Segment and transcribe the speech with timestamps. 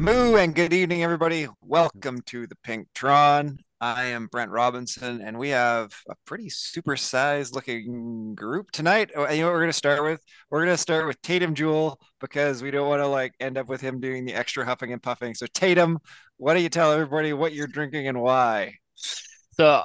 [0.00, 1.46] Moo and good evening, everybody.
[1.60, 3.58] Welcome to the Pink Tron.
[3.82, 9.10] I am Brent Robinson, and we have a pretty supersized looking group tonight.
[9.14, 10.22] Oh, You know what we're going to start with?
[10.48, 13.68] We're going to start with Taitem Jewel because we don't want to like end up
[13.68, 15.34] with him doing the extra huffing and puffing.
[15.34, 15.98] So Taitem,
[16.38, 18.76] why don't you tell everybody what you're drinking and why?
[18.94, 19.82] So,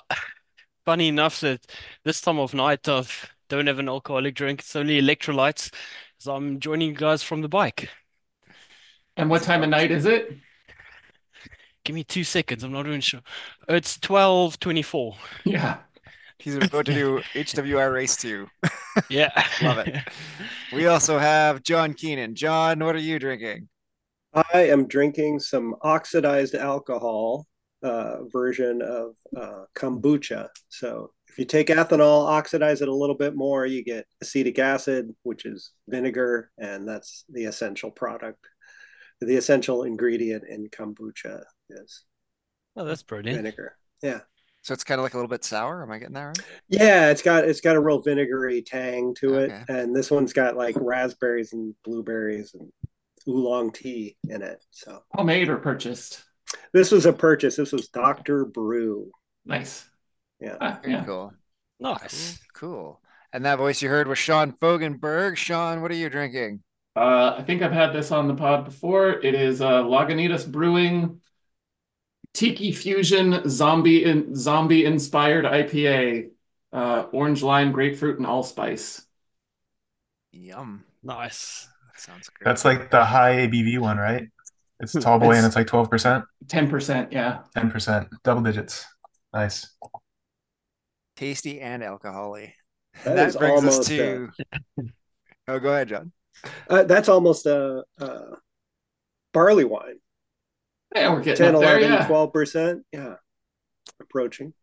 [0.85, 1.59] funny enough that
[2.05, 3.03] this time of night I
[3.49, 4.61] don't have an alcoholic drink.
[4.61, 5.73] It's only electrolytes.
[6.19, 7.89] So I'm joining you guys from the bike.
[9.17, 10.37] And what time of night is it?
[11.83, 12.63] Give me two seconds.
[12.63, 13.21] I'm not even sure.
[13.69, 15.15] It's 12:24.
[15.45, 15.77] Yeah.
[16.39, 18.47] He's about to do HWR Race 2.
[19.09, 19.29] Yeah.
[19.61, 19.93] Love it.
[20.71, 22.33] We also have John Keenan.
[22.33, 23.67] John, what are you drinking?
[24.53, 27.45] I am drinking some oxidized alcohol
[27.83, 30.47] uh, version of uh, kombucha.
[30.69, 35.13] So if you take ethanol, oxidize it a little bit more, you get acetic acid,
[35.23, 38.39] which is vinegar, and that's the essential product.
[39.25, 42.03] The essential ingredient in kombucha is
[42.77, 43.37] Oh, that's brilliant.
[43.37, 43.77] vinegar.
[44.01, 44.19] Yeah.
[44.61, 45.83] So it's kind of like a little bit sour.
[45.83, 46.39] Am I getting that right?
[46.67, 50.57] Yeah, it's got it's got a real vinegary tang to it, and this one's got
[50.57, 52.71] like raspberries and blueberries and
[53.27, 54.63] oolong tea in it.
[54.71, 56.23] So Homemade or purchased?
[56.73, 57.55] this was a purchase.
[57.55, 59.11] This was Doctor Brew.
[59.45, 59.87] Nice.
[60.39, 60.57] Yeah.
[60.59, 61.03] Ah, yeah.
[61.05, 61.31] cool.
[61.79, 62.39] Nice.
[62.55, 62.99] Cool.
[63.31, 65.35] And that voice you heard was Sean Fogenberg.
[65.37, 66.61] Sean, what are you drinking?
[66.95, 69.09] Uh, I think I've had this on the pod before.
[69.11, 71.19] It is uh, Lagunitas Brewing
[72.33, 76.29] Tiki Fusion Zombie in, Zombie Inspired IPA.
[76.71, 79.05] Uh, orange lime, grapefruit, and allspice.
[80.33, 80.83] Yum.
[81.03, 81.69] Nice.
[81.93, 82.43] That sounds great.
[82.45, 84.27] That's like the high ABV one, right?
[84.81, 87.43] It's tall boy and It's- it's like 12%, 10%, yeah.
[87.55, 88.85] 10%, double digits.
[89.33, 89.73] Nice.
[91.15, 92.53] tasty and alcoholic.
[93.05, 94.29] That That is brings us almost, to.
[95.47, 96.11] Oh, go ahead, John.
[96.69, 98.19] Uh, that's almost a, a
[99.33, 99.95] barley wine.
[100.95, 102.07] Yeah, we're getting 10, up there, 11, yeah.
[102.07, 102.81] 12%.
[102.91, 103.13] Yeah.
[104.01, 104.53] Approaching.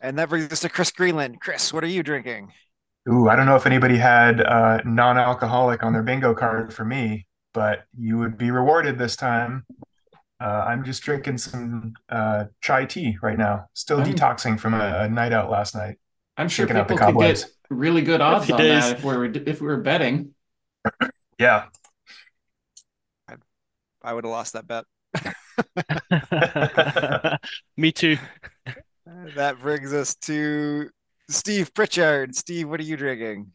[0.00, 1.40] And that brings us to Chris Greenland.
[1.40, 2.52] Chris, what are you drinking?
[3.08, 7.26] Ooh, I don't know if anybody had uh, non-alcoholic on their bingo card for me,
[7.52, 9.64] but you would be rewarded this time.
[10.40, 13.66] Uh, I'm just drinking some uh, chai tea right now.
[13.74, 14.14] Still Mm.
[14.14, 15.96] detoxing from a, a night out last night.
[16.36, 18.82] I'm sure Shaking out the people could get really good odds on days.
[18.82, 20.34] that if we were if we were betting.
[21.38, 21.64] Yeah.
[24.02, 24.84] I would have lost that bet.
[27.76, 28.18] Me too.
[29.36, 30.88] That brings us to
[31.28, 32.34] Steve Pritchard.
[32.34, 33.52] Steve, what are you drinking?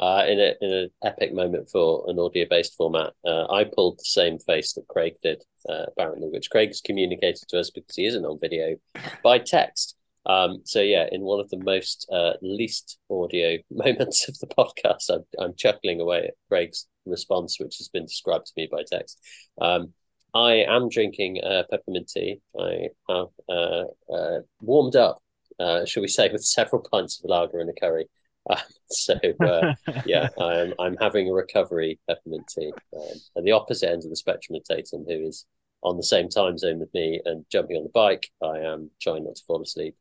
[0.00, 4.04] Uh, in a in an epic moment for an audio-based format, uh, I pulled the
[4.04, 8.06] same face that Craig did, uh, apparently, which Craig has communicated to us because he
[8.06, 8.76] isn't on video
[9.22, 9.93] by text.
[10.26, 15.10] Um, so yeah, in one of the most uh, least audio moments of the podcast,
[15.10, 19.20] I'm, I'm chuckling away at Greg's response, which has been described to me by text.
[19.60, 19.92] Um,
[20.34, 22.40] I am drinking uh, peppermint tea.
[22.58, 25.22] I have uh, uh, warmed up,
[25.60, 28.08] uh, shall we say, with several pints of lager and a curry.
[28.50, 28.56] Uh,
[28.90, 29.74] so uh,
[30.04, 34.16] yeah, I'm I'm having a recovery peppermint tea, um, at the opposite end of the
[34.16, 35.46] spectrum of Taitem, who is
[35.82, 38.28] on the same time zone with me and jumping on the bike.
[38.42, 39.94] I am trying not to fall asleep,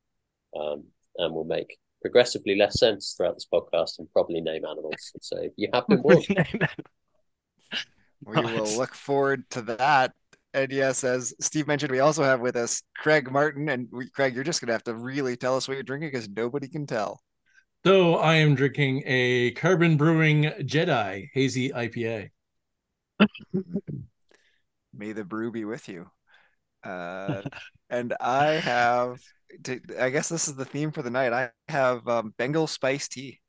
[0.59, 0.83] um,
[1.17, 5.11] and will make progressively less sense throughout this podcast and probably name animals.
[5.21, 6.25] So you have been warned.
[8.25, 10.13] We will look forward to that.
[10.53, 13.67] And yes, as Steve mentioned, we also have with us Craig Martin.
[13.69, 16.09] And we, Craig, you're just going to have to really tell us what you're drinking
[16.11, 17.21] because nobody can tell.
[17.85, 22.29] So I am drinking a Carbon Brewing Jedi Hazy IPA.
[24.93, 26.09] May the brew be with you.
[26.83, 27.41] Uh,
[27.89, 29.23] and I have, to,
[29.99, 31.33] I guess this is the theme for the night.
[31.33, 33.39] I have um, Bengal spice tea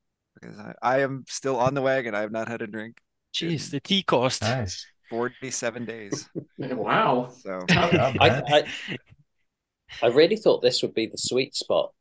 [0.40, 2.14] because I, I am still on the wagon.
[2.14, 2.98] I have not had a drink
[3.34, 4.42] Jeez, the tea cost.
[4.42, 4.86] Nice.
[5.10, 6.28] 47 days.
[6.58, 7.30] Wow.
[7.40, 8.64] So I, I
[10.02, 11.92] I really thought this would be the sweet spot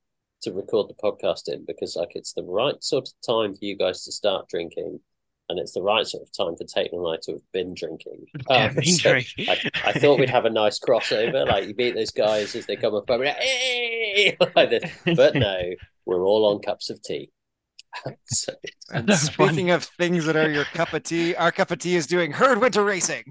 [0.43, 3.75] to record the podcast in because like it's the right sort of time for you
[3.75, 4.99] guys to start drinking,
[5.53, 8.25] and it's the right sort of time for Taitem and I to have been drinking.
[8.49, 9.49] Yeah, Um, been so drinking.
[9.49, 12.75] I, I thought we'd have a nice crossover, like you meet those guys as they
[12.75, 14.35] come up, like, hey!
[14.55, 14.91] like this.
[15.15, 15.61] but no,
[16.05, 17.29] we're all on cups of tea.
[18.25, 18.53] so,
[18.91, 21.95] And That's speaking of things that are your cup of tea, our cup of tea
[21.95, 23.23] is doing herd winter racing.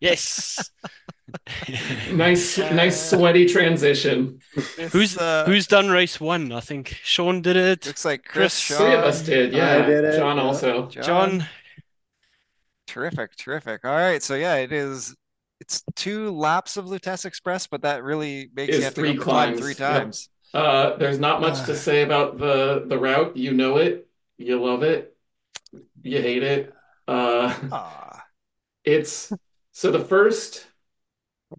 [0.00, 0.70] Yes.
[2.12, 4.40] Nice, nice sweaty transition.
[4.92, 6.52] Who's uh, who's done race one?
[6.52, 7.84] I think Sean did it.
[7.84, 9.76] looks like Chris, Chris, Three of us did, yeah.
[9.78, 10.86] I did it, John also.
[10.86, 11.44] John.
[12.86, 13.84] Terrific, terrific.
[13.84, 15.14] All right, so yeah, it is.
[15.60, 19.14] It's two laps of Lutece Express, but that really makes Is you have to three
[19.14, 20.02] go climb climbs, three yep.
[20.02, 20.28] times.
[20.54, 23.36] Uh, there's not much to say about the the route.
[23.36, 24.08] You know it,
[24.38, 25.16] you love it,
[26.02, 26.72] you hate it.
[27.08, 28.24] Uh, Ah,
[28.84, 29.32] it's
[29.76, 30.66] So the first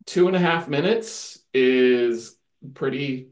[0.08, 2.36] two and a half minutes is
[2.74, 3.30] pretty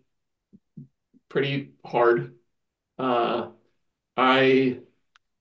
[1.28, 2.36] pretty hard.
[3.00, 3.50] Uh,
[4.18, 4.80] I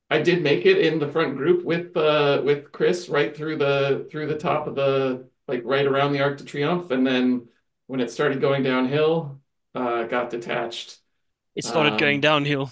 [0.09, 4.07] I did make it in the front group with uh with Chris right through the
[4.11, 7.47] through the top of the like right around the Arc de Triomphe, and then
[7.87, 9.39] when it started going downhill,
[9.75, 10.97] uh, got detached.
[11.55, 12.71] It started Um, going downhill.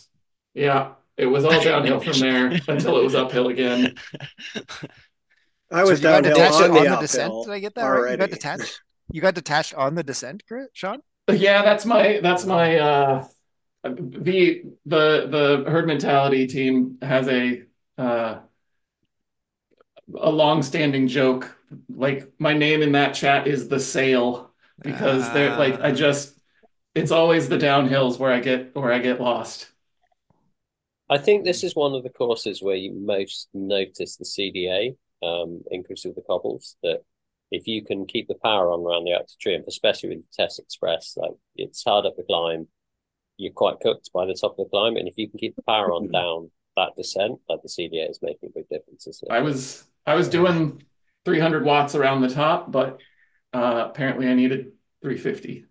[0.55, 3.95] Yeah, it was all downhill from there until it was uphill again.
[5.73, 7.33] I was so you got downhill detached on the, on the uphill descent.
[7.45, 8.11] Did I get that right?
[8.11, 8.33] You got already.
[8.33, 8.81] detached.
[9.11, 10.43] You got detached on the descent,
[10.73, 10.99] Sean.
[11.31, 13.27] Yeah, that's my that's my uh
[13.83, 17.63] the the the herd mentality team has a
[17.97, 18.39] uh
[20.15, 21.57] a long-standing joke.
[21.89, 26.37] Like my name in that chat is the sail because they're like I just
[26.95, 29.71] it's always the downhills where I get where I get lost.
[31.09, 35.61] I think this is one of the courses where you most notice the CDA, um,
[35.71, 36.75] increase of the cobbles.
[36.83, 36.99] That
[37.51, 40.43] if you can keep the power on around the Arc de Triomphe, especially with the
[40.43, 42.67] Lutece Express, like it's hard up the climb,
[43.37, 45.63] you're quite cooked by the top of the climb, and if you can keep the
[45.63, 49.07] power on down that descent, like the CDA is making a big difference.
[49.07, 49.33] Isn't it?
[49.33, 50.83] I was I was doing
[51.25, 52.99] 300 watts around the top, but
[53.53, 54.71] uh apparently I needed
[55.01, 55.65] 350.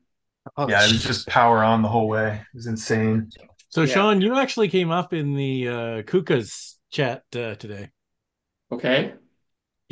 [0.57, 2.35] Oh, Yeah, it was just power on the whole way.
[2.35, 3.31] It was insane.
[3.69, 3.95] So, Yeah.
[3.95, 7.91] Sean, you actually came up in the uh, Kuka's chat uh, today.
[8.71, 9.15] Okay.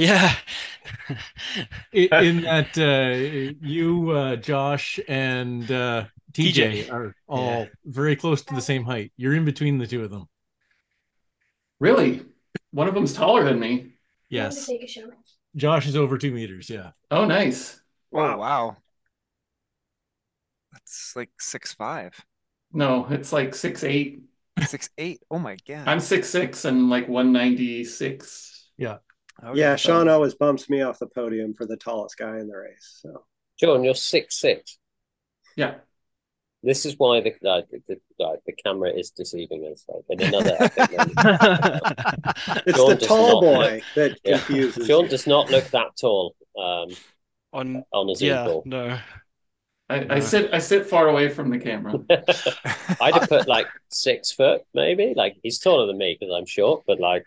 [0.01, 0.35] Yeah.
[1.09, 1.17] I-
[1.93, 6.93] In that uh, you, uh, Josh, and uh, TJ, TJ.
[6.93, 9.13] are all very close to the same height.
[9.17, 10.27] You're in between the two of them.
[11.81, 12.23] Really?
[12.71, 13.95] One of them's taller than me.
[14.29, 14.67] Yes.
[14.67, 15.17] Take a shower.
[15.57, 16.71] Josh is over two meters.
[16.71, 16.93] Yeah.
[17.11, 17.81] Oh, nice.
[18.13, 18.39] Wow.
[18.39, 18.77] wow.
[20.73, 22.15] That's like six five,
[22.73, 24.23] No, it's like six eight.
[24.67, 25.21] six eight.
[25.31, 25.87] Oh my god.
[25.89, 28.69] I'm six six and like 196.
[29.45, 29.59] Okay.
[29.61, 33.01] Yeah, Sean always bumps me off the podium for the tallest guy in the race.
[33.03, 33.25] So
[33.59, 34.79] John, you're six six.
[35.57, 35.77] Yeah.
[36.63, 39.85] This is why the like, the, the, the camera is deceiving us.
[39.89, 40.91] Like in another epic
[42.67, 44.39] it's Sean the tall not boy that Yeah.
[44.39, 44.87] confuses.
[44.87, 46.89] Sean does not look that tall um,
[47.53, 48.63] On on a Zoom yeah, call.
[48.67, 48.99] no.
[49.89, 51.99] I, I sit I sit far away from the camera.
[53.01, 55.15] I'd have put like six foot, maybe.
[55.17, 57.25] Like he's taller than me because I'm short, but like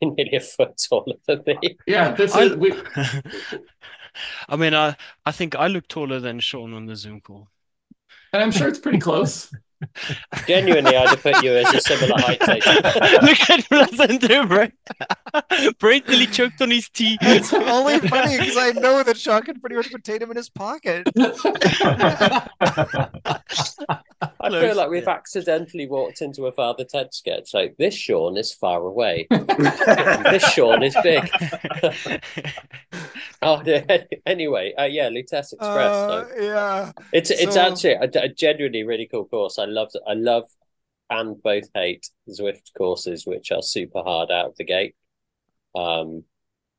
[0.00, 1.76] you're nearly a foot taller than me.
[1.86, 2.72] Yeah, this I- is we
[4.48, 7.48] I mean, I I think I look taller than Sean on the Zoom call.
[8.32, 9.52] and I'm sure it's pretty close.
[10.46, 12.40] Genuinely, I'd have put you as a similar height.
[12.40, 12.74] Jason.
[13.22, 14.74] Look at Blessing do, Brent.
[15.78, 17.16] Brent nearly choked on his tea.
[17.20, 20.48] It's only funny because I know that Sean can pretty much put him in his
[20.50, 21.06] pocket.
[24.40, 27.54] I feel like we've accidentally walked into a Father Ted sketch.
[27.54, 29.26] Like this Sean is far away.
[29.30, 31.28] this Sean is big.
[33.40, 33.98] Oh, yeah.
[34.26, 35.60] anyway, uh, yeah, Lutece Express.
[35.60, 36.92] Uh, like, yeah.
[37.12, 39.60] It's it's So- actually a, a genuinely really cool course.
[39.60, 40.44] I love I love
[41.10, 44.94] and both hate Zwift courses, which are super hard out of the gate.
[45.74, 46.24] Um,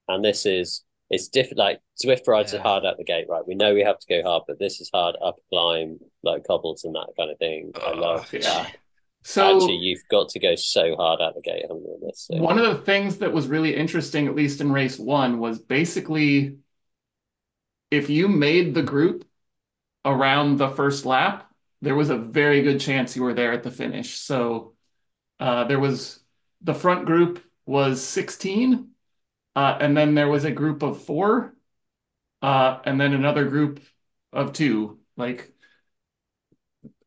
[0.07, 1.57] and this is it's different.
[1.57, 2.59] Like Zwift rides Yeah.
[2.59, 3.47] are hard out the gate, right?
[3.47, 6.83] We know we have to go hard, but this is hard up climb, like cobbles
[6.83, 7.71] and that kind of thing.
[7.75, 8.41] I love yeah.
[8.41, 8.75] that.
[9.23, 12.37] So Actually, you've got to go so hard out the gate, on This so.
[12.37, 16.57] one of the things that was really interesting, at least in race one, was basically
[17.91, 19.25] if you made the group
[20.05, 21.48] around the first lap,
[21.81, 24.17] there was a very good chance you were there at the finish.
[24.17, 24.73] So
[25.39, 26.19] uh, there was
[26.61, 28.89] the front group was 16,
[29.55, 31.55] uh, and then there was a group of four,
[32.41, 33.79] uh, and then another group
[34.33, 34.99] of two.
[35.15, 35.53] Like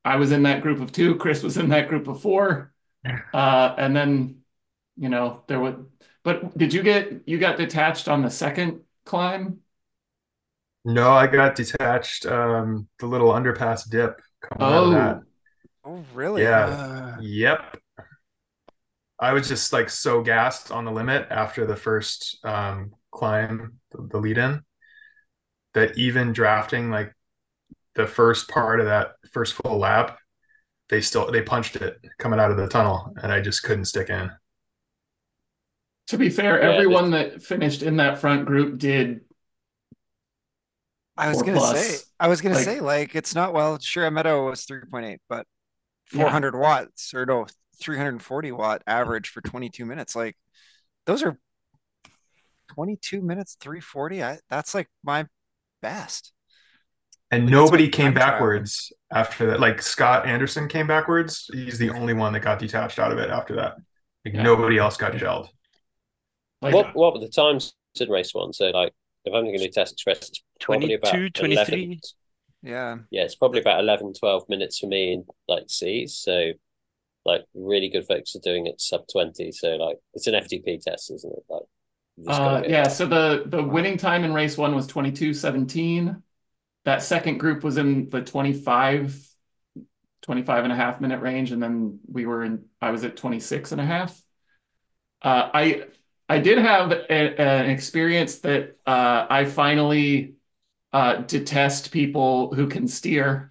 [0.05, 2.73] I was in that group of two, Chris was in that group of four,
[3.35, 4.43] uh, and then
[4.97, 5.75] you know there was.
[6.25, 9.59] But did you get you got detached on the second climb?
[10.85, 12.27] No, I got detached.
[12.27, 15.17] Um, the little underpass dip coming out of that.
[15.17, 15.25] Oh,
[15.85, 16.43] Oh, really?
[16.43, 16.67] Yeah.
[16.67, 17.77] Uh, Yep.
[19.19, 24.07] I was just like so gassed on the limit after the first um, climb, the,
[24.11, 24.63] the lead in,
[25.75, 27.15] that even drafting like
[27.95, 30.19] the first part of that first full lap,
[30.89, 34.09] they still they punched it coming out of the tunnel, and I just couldn't stick
[34.11, 34.31] in.
[36.09, 39.21] to be fair, Yeah, everyone that finished in that front group did.
[41.17, 41.79] I was gonna plus.
[42.01, 43.79] say, I was gonna Like- say, like it's not well.
[43.79, 45.47] Sure, Meadow was three point eight, but
[46.13, 46.23] Yeah.
[46.23, 47.47] four hundred watts or no,
[47.81, 50.17] three hundred and forty watt average for twenty two minutes.
[50.17, 50.37] Like
[51.07, 51.39] those are
[52.69, 54.23] twenty two minutes, three forty.
[54.25, 55.27] I that's like my
[55.83, 56.33] best.
[57.31, 59.61] And Like, nobody came I'm backwards after that.
[59.61, 61.49] Like Scott Anderson came backwards.
[61.53, 63.77] He's the only one that got detached out of it after that.
[64.25, 64.43] Like Yeah.
[64.43, 65.49] nobody else got gelled.
[66.61, 68.53] Like What uh, what were the times in race one.
[68.53, 68.93] So like
[69.25, 71.91] if I'm going to do test express, it's probably 22, about 23.
[71.91, 72.01] 11,
[72.63, 73.01] Yeah.
[73.11, 76.17] yeah, it's probably about 11, 12 minutes for me in like C's.
[76.17, 76.53] So
[77.27, 79.53] like really good folks are doing it sub 20.
[79.53, 81.45] So like it's an FTP test, isn't it?
[81.51, 81.65] Like
[82.19, 86.23] you Uh, yeah, so the the winning time in race one was 22:17.
[86.85, 89.17] That second group was in the 25,
[90.23, 93.73] 25 and a half minute range, and then we were in, I was at 26
[93.73, 94.21] and a half.
[95.23, 95.85] Uh, I
[96.29, 100.35] I did have a, an experience that uh, I finally
[100.93, 103.51] uh, detest people who can steer.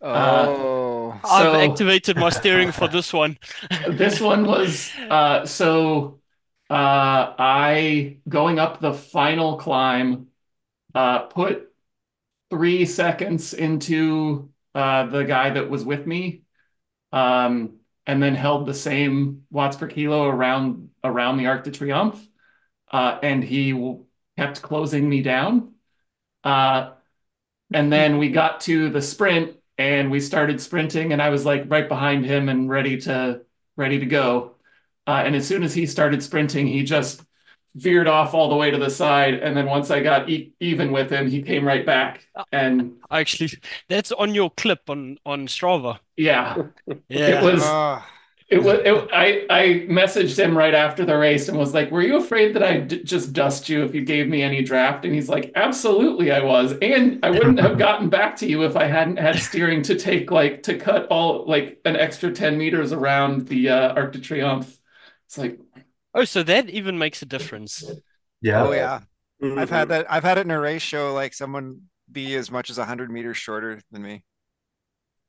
[0.00, 1.18] Oh.
[1.24, 3.38] So- I've activated my steering for this one.
[3.88, 6.20] This one was uh so
[6.70, 10.26] uh I going up the final climb
[10.94, 11.72] uh put
[12.50, 16.42] three seconds into uh the guy that was with me
[17.12, 22.26] um and then held the same watts per kilo around around the Arc de Triomphe
[22.92, 24.04] uh and he w-
[24.38, 25.74] kept closing me down
[26.44, 26.92] uh
[27.72, 31.64] and then we got to the sprint and we started sprinting and I was like
[31.68, 33.42] right behind him and ready to
[33.76, 34.52] ready to go.
[35.06, 37.22] Uh, and as soon as he started sprinting, he just
[37.74, 39.34] veered off all the way to the side.
[39.34, 42.26] And then once I got e even with him, he came right back.
[42.52, 43.50] And Actually,
[43.88, 45.98] that's on your clip on on Strava.
[46.16, 46.56] Yeah,
[47.08, 47.40] Yeah.
[47.40, 48.06] it was Ah.
[48.48, 52.02] it was it, I I messaged him right after the race and was like, "Were
[52.02, 55.14] you afraid that I'd d- just dust you if you gave me any draft?" And
[55.14, 58.84] he's like, "Absolutely, I was, and I wouldn't have gotten back to you if I
[58.86, 63.48] hadn't had steering to take like to cut all like an extra ten meters around
[63.48, 64.78] the uh, Arc de Triomphe."
[65.26, 65.58] It's like,
[66.14, 67.82] Oh, so that even makes a difference.
[68.40, 68.62] Yeah.
[68.64, 69.00] Oh yeah.
[69.42, 69.88] I've had Mhm.
[69.88, 70.06] that.
[70.12, 71.12] I've had it in a race show.
[71.14, 74.22] Like someone be as much as hundred meters shorter than me.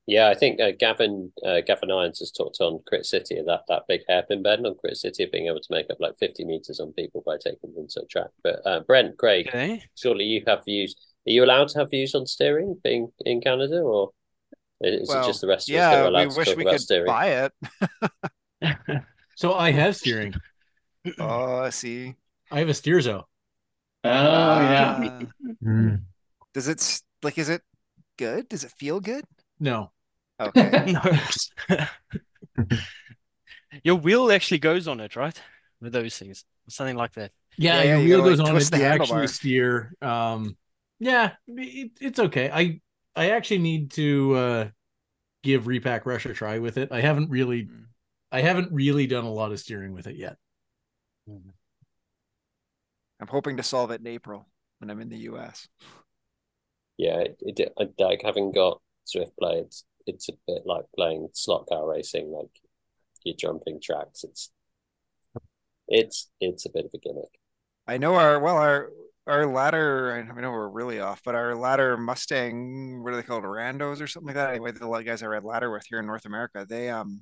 [0.07, 3.83] Yeah, I think uh, Gavin uh, Gavin Irons has talked on Crit City that that
[3.87, 6.79] big hairpin bend on Crit City of being able to make up like 50 meters
[6.79, 8.29] on people by taking them to a track.
[8.43, 9.83] But uh, Brent, Craig, Okay.
[9.95, 10.95] surely you have views.
[11.27, 14.11] Are you allowed to have views on steering being in Canada, or
[14.81, 16.57] is Well, it just the rest of us that yeah, are we to wish talk
[16.57, 17.07] we about could steering?
[17.07, 17.53] buy it.
[19.35, 20.33] So I have steering.
[21.19, 22.15] Oh, I see.
[22.51, 23.23] I have a Sterzo.
[24.03, 25.19] oh yeah, Ah.
[25.63, 26.01] Mm.
[26.53, 27.37] Does it like?
[27.37, 27.61] Is it
[28.17, 28.47] good?
[28.49, 29.25] Does it feel good?
[29.59, 29.91] No.
[30.39, 30.85] Okay.
[30.91, 31.01] No.
[33.83, 35.39] Your wheel actually goes on it, right?
[35.81, 37.31] With those things, something like that.
[37.57, 38.71] Yeah, Yeah, yeah, your you wheel gotta, goes like, on it.
[38.71, 39.27] the You actually handlebar.
[39.27, 39.93] steer.
[40.01, 40.57] Um,
[40.99, 42.49] yeah, it, it's okay.
[42.51, 42.79] I
[43.15, 44.67] I actually need to uh,
[45.43, 46.89] give Repack Rush a try with it.
[46.91, 47.85] I haven't really, Mm.
[48.31, 50.35] I haven't really done a lot of steering with it yet.
[53.19, 54.47] I'm hoping to solve it in April
[54.79, 55.67] when I'm in the US.
[56.97, 59.65] Yeah, it, it, I- like having got Zwift Play,
[60.07, 62.31] it's a bit like playing slot car racing.
[62.31, 62.49] Like
[63.23, 64.23] you're jumping tracks.
[64.23, 64.51] It's
[65.87, 67.39] it's it's a bit of a gimmick.
[67.87, 68.89] I know our well our
[69.27, 70.27] our ladder.
[70.29, 73.03] I know we're really off, but our ladder Mustang.
[73.03, 73.43] What are they called?
[73.43, 74.51] Randos or something like that.
[74.51, 77.21] Anyway, the guys I read ladder with here in North America, they um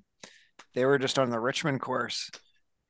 [0.74, 2.30] they were just on the Richmond course,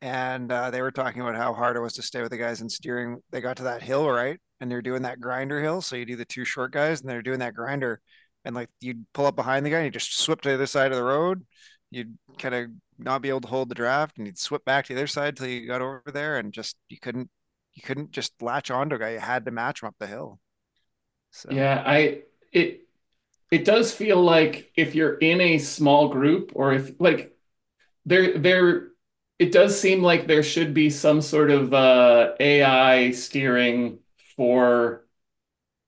[0.02, 2.62] and uh, they were talking about how hard it was to stay with the guys
[2.62, 3.22] in steering.
[3.32, 5.82] They got to that hill right, and they're doing that grinder hill.
[5.82, 8.02] So you do the two short guys, and they're doing that grinder,
[8.46, 10.66] and like you'd pull up behind the guy, and you just swip to the other
[10.66, 11.46] side of the road.
[11.92, 14.94] You'd kind of not be able to hold the draft, and you'd swip back to
[14.94, 17.30] the other side till you got over there, and just you couldn't
[17.74, 19.12] you couldn't just latch onto a guy.
[19.12, 20.40] You had to match him up the hill.
[21.32, 21.84] So yeah.
[21.86, 22.22] I
[22.52, 22.82] it
[23.52, 27.36] it does feel like if you're in a small group or if like
[28.06, 28.88] there there
[29.40, 34.00] it does seem like there should be some sort of uh, AI steering
[34.36, 35.03] for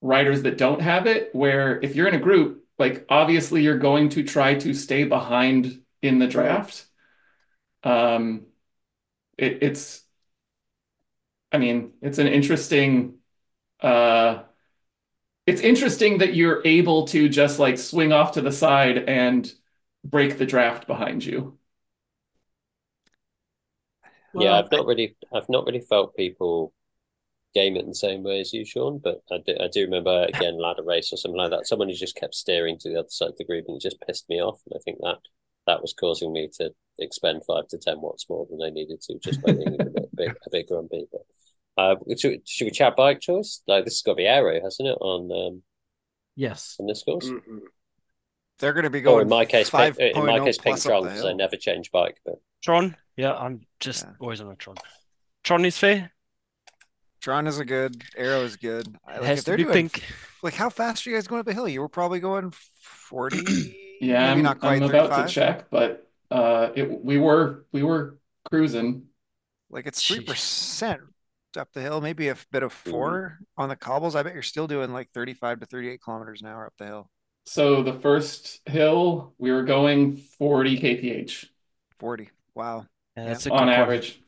[0.06, 4.10] riders that don't have it, where if you're in a group, like obviously you're going
[4.10, 6.86] to try to stay behind in the draft.
[7.84, 8.46] Um,
[9.38, 10.02] it, it's,
[11.52, 13.18] I mean, it's an interesting,
[13.80, 14.44] uh,
[15.46, 19.50] it's interesting that you're able to just like swing off to the side and
[20.04, 21.58] break the draft behind you.
[24.32, 26.72] Yeah, I've not really I've not really felt people
[27.58, 28.98] game it in the same way as you, Sean.
[29.02, 31.66] But I do, I do remember again ladder race or something like that.
[31.66, 34.00] Someone who just kept steering to the other side of the group and it just
[34.06, 34.60] pissed me off.
[34.66, 35.18] And I think that
[35.66, 39.18] that was causing me to expend five to ten watts more than I needed to
[39.18, 41.06] just by being a bit big, a bit grumpy.
[41.10, 41.24] But
[41.78, 43.62] uh, should, should we chat bike choice?
[43.66, 44.98] Like this has got to be aero, hasn't it?
[45.00, 45.62] On um
[46.36, 46.76] Yes.
[46.78, 47.28] on this course.
[47.28, 47.60] Mhm.
[48.58, 49.16] they're going to be going.
[49.16, 51.90] Or in my case, pink, in my case, pink Tron the because I never change
[51.90, 52.18] bike.
[52.24, 52.96] But Tron.
[53.16, 54.12] Yeah, I'm just Yeah.
[54.20, 54.76] always on a Tron.
[55.44, 56.12] Tron is fair.
[57.26, 58.04] Tron is a good.
[58.16, 58.86] Arrow is good.
[59.04, 60.04] I- Like has if to they're be doing pink.
[60.44, 61.66] like how fast are you guys going up the hill?
[61.66, 63.40] You were probably going forty.
[63.98, 65.26] Yeah, maybe I'm, not quite I'm about 35.
[65.26, 68.18] to check, but uh, it we were we were
[68.48, 69.06] cruising.
[69.70, 71.00] Like it's three percent.
[71.56, 74.14] up the hill, maybe a bit of 4 on the cobbles.
[74.14, 77.10] I bet you're still doing like 35 to 38 kilometers an hour up the hill.
[77.46, 81.46] So the first hill, we were going 40 kph
[81.98, 82.30] 40.
[82.54, 82.86] Wow.
[83.16, 83.74] Yeah, that's a on good one.
[83.80, 84.20] average.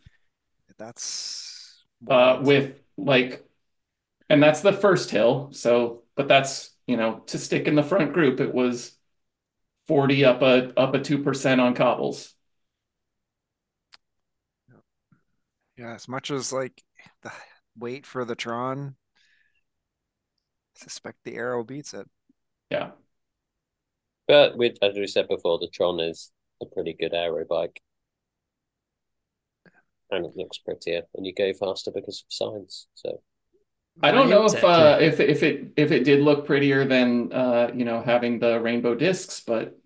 [0.78, 3.46] That's uh, with like,
[4.30, 5.50] and that's the first hill.
[5.52, 8.96] So, but that's you know to stick in the front group, it was
[9.88, 12.34] forty up a up a two percent on cobbles.
[15.76, 16.82] yeah, as much as like
[17.22, 17.32] the
[17.76, 18.96] wait for the Tron,
[20.76, 22.08] I suspect the arrow beats it.
[22.70, 22.90] Yeah,
[24.28, 26.30] But with, as we said before, the Tron is
[26.62, 27.82] a pretty good aero bike.
[30.10, 32.86] And it looks prettier, and you go faster because of science.
[32.94, 33.20] So
[34.02, 37.70] I don't know if uh, if if it if it did look prettier than uh,
[37.74, 39.78] you know having the rainbow discs, but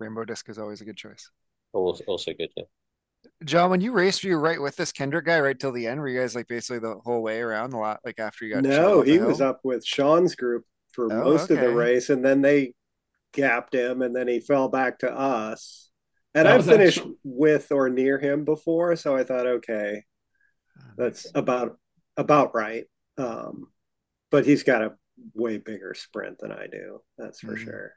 [0.00, 1.30] Rainbow Disc is always a good choice.
[1.72, 2.48] also, also good.
[2.56, 2.64] Yeah.
[3.44, 6.00] John, when you raced, were you right with this Kendrick guy right till the end?
[6.00, 8.62] Were you guys like basically the whole way around a lot, like after you got
[8.62, 12.40] No, he was up with Sean's group for Oh, most of the race, and then
[12.40, 12.74] they
[13.32, 15.89] gapped him, and then he fell back to us.
[16.34, 20.04] And That I've finished actually- with or near him before, so I thought, okay,
[20.96, 21.78] that's about
[22.16, 22.86] about right.
[23.18, 23.72] Um,
[24.30, 24.94] but he's got a
[25.34, 27.02] way bigger sprint than I do.
[27.18, 27.64] That's for Mhm.
[27.64, 27.92] sure.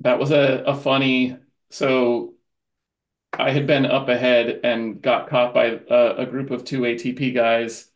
[0.00, 1.36] That was a, a funny.
[1.70, 2.34] So
[3.32, 7.34] I had been up ahead and got caught by a, a group of two ATP
[7.34, 7.90] guys,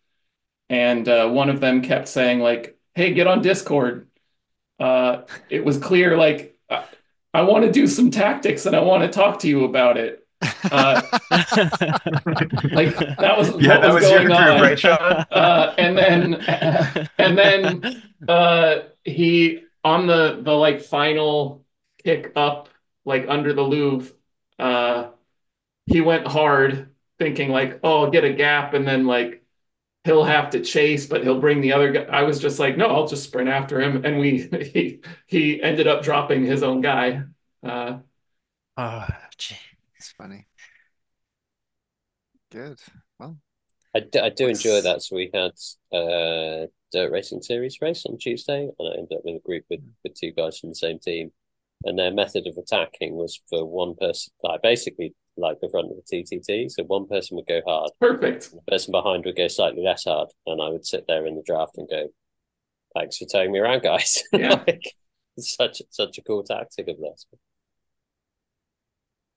[0.69, 4.09] and uh, one of them kept saying like, "Hey, get on Discord."
[4.79, 6.52] Uh, it was clear like
[7.35, 9.97] I, I want to do some tactics and I want to talk to you about
[9.97, 10.27] it.
[10.71, 11.03] Uh,
[12.73, 14.61] like that was yeah, what that was was your going group, on.
[14.61, 14.99] right, Sean?
[15.31, 16.35] Uh, and then
[17.19, 17.89] and then
[18.29, 21.65] uh he on the the like final
[22.03, 22.69] kick up
[23.05, 24.13] like under the Louvre
[24.59, 25.11] uh
[25.87, 29.42] he went hard thinking like oh I'll get a gap and then like
[30.05, 32.87] he'll have to chase but he'll bring the other guy I was just like no
[32.87, 37.23] I'll just sprint after him and we he he ended up dropping his own guy
[37.63, 37.99] uh
[38.77, 39.07] Oh,
[39.39, 39.57] gee.
[39.97, 40.47] It's funny.
[42.51, 42.79] Good.
[43.19, 43.39] Well,
[43.95, 45.03] I do, I do enjoy that.
[45.03, 45.53] So we had
[45.97, 49.81] uh dirt racing series race on Tuesday, and I ended up with a group with,
[50.05, 51.33] with two guys from the same team.
[51.85, 55.97] And their method of attacking was for one person, like basically like the front of
[55.97, 56.69] the TTT.
[56.69, 60.29] So one person would go hard, perfect the person behind would go slightly less hard,
[60.47, 62.09] and I would sit there in the draft and go,
[62.95, 64.65] "Thanks for towing me around, guys." Yeah.
[64.67, 64.83] like,
[65.37, 67.27] it's such such a cool tactic of this.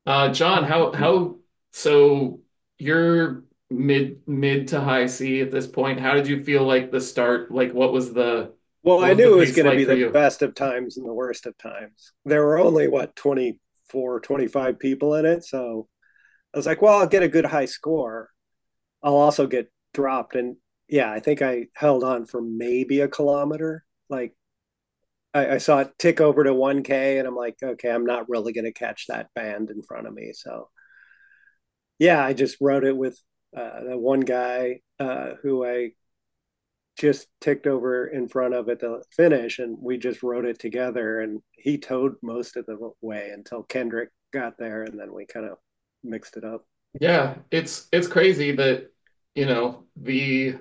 [0.05, 1.37] Uh, John, how how
[1.71, 2.41] so
[2.77, 5.99] you're mid mid to high C at this point.
[5.99, 7.51] How did you feel like the start?
[7.51, 8.53] Like what was the
[8.83, 10.09] Well, I knew it was going like to be for the you?
[10.11, 12.13] best of times and the worst of times.
[12.23, 13.15] There were only what
[13.89, 15.87] 24, 25 people in it, so
[16.53, 18.29] I was like, well, I'll get a good high score.
[19.03, 20.55] I'll also get dropped and
[20.87, 23.83] yeah, I think I held on for maybe a kilometer.
[24.09, 24.33] Like
[25.33, 28.53] I, I saw it tick over to 1K and I'm like, okay, I'm not really
[28.53, 30.31] going to catch that band in front of me.
[30.33, 30.69] So
[31.99, 33.19] yeah, I just rode it with
[33.55, 35.91] uh, the one guy uh, who I
[36.97, 41.19] just ticked over in front of at the finish and we just rode it together
[41.21, 45.45] and he towed most of the way until Kendrick got there and then we kind
[45.45, 45.57] of
[46.03, 46.65] mixed it up.
[47.01, 48.91] yeah, it's it's crazy that
[49.35, 50.55] you know the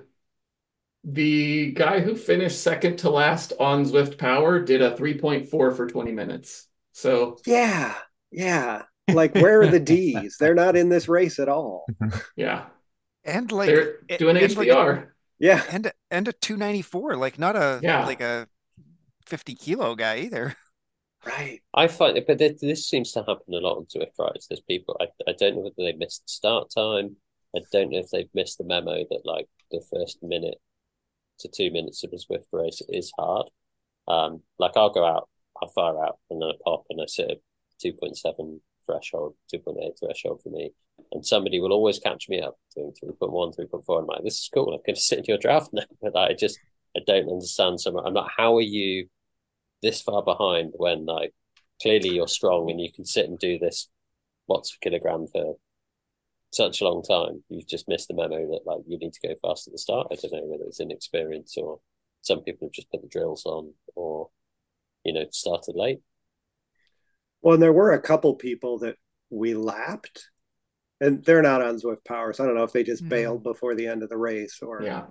[1.03, 6.11] the guy who finished second to last on Zwift Power did a 3.4 for 20
[6.11, 6.67] minutes.
[6.93, 7.93] So Yeah.
[8.31, 8.83] Yeah.
[9.13, 10.37] Like where are the D's?
[10.39, 11.85] They're not in this race at all.
[12.35, 12.65] yeah,
[13.23, 15.07] and like they're it- doing and like- HWR.
[15.39, 15.63] Yeah.
[15.69, 18.05] and and a 294, like not a Yeah.
[18.05, 18.47] like a
[19.25, 20.55] 50 kilo guy either.
[21.25, 21.61] Right.
[21.73, 24.47] I find it, but this, this seems to happen a lot on Zwift rides.
[24.47, 27.15] There's people, I, I don't know whether they missed the start time.
[27.55, 30.59] I don't know if they've missed the memo that like the first minute
[31.39, 33.47] to two minutes of a Zwift race is hard.
[34.07, 35.29] Um, like I'll go out,
[35.61, 37.37] I'll fire out and then I pop and I sit at
[37.83, 40.73] 2.7 threshold, 2.8 threshold for me.
[41.11, 43.99] And somebody will always catch me up doing 3.1, 3.4.
[43.99, 44.73] I'm like, this is cool.
[44.73, 45.83] I'm going to sit in your draft now.
[46.01, 46.59] But I just,
[46.95, 47.97] I don't understand some.
[47.97, 49.07] I'm like, how are you
[49.81, 51.33] this far behind when like
[51.81, 53.89] clearly you're strong and you can sit and do this
[54.47, 55.55] watts per kilogram for
[56.51, 57.43] such a long time.
[57.49, 60.07] You've just missed the memo that like you need to go fast at the start.
[60.11, 61.79] I don't know whether it's inexperience or
[62.21, 64.29] some people have just put the drills on or
[65.03, 65.99] you know started late.
[67.41, 68.95] Well, and there were a couple people that
[69.29, 70.29] we lapped
[71.05, 72.33] and they're not on Zwift Power.
[72.33, 73.09] So I don't know if they just Mhm.
[73.09, 75.07] bailed before the end of the race or Yeah.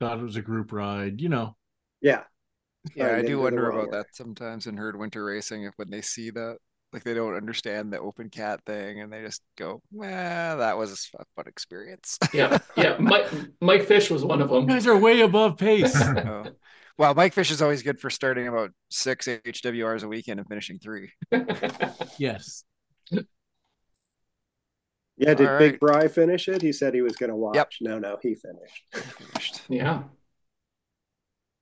[0.00, 1.56] Thought it was a group ride, you know.
[2.00, 2.24] yeah.
[2.94, 3.98] Yeah, Probably I do wonder about way.
[3.98, 6.58] that sometimes in herd winter racing if when they see that
[6.92, 10.92] like they don't understand the open cat thing, and they just go, "Well, that was
[11.18, 12.96] a fun experience." Yeah, yeah.
[13.00, 13.26] Mike
[13.60, 14.66] Mike Fish was one of You them.
[14.66, 15.92] guys are way above pace.
[16.06, 16.44] Oh.
[16.98, 20.78] Well, Mike Fish is always good for starting about six HWRs a weekend and finishing
[20.78, 21.10] three.
[22.18, 22.64] yes.
[25.16, 25.80] Yeah, did All Big right.
[25.80, 26.60] Bry finish it?
[26.62, 27.54] He said he was going to watch.
[27.54, 27.70] Yep.
[27.80, 28.84] No, no, he finished.
[28.92, 29.62] Finished.
[29.68, 30.02] yeah.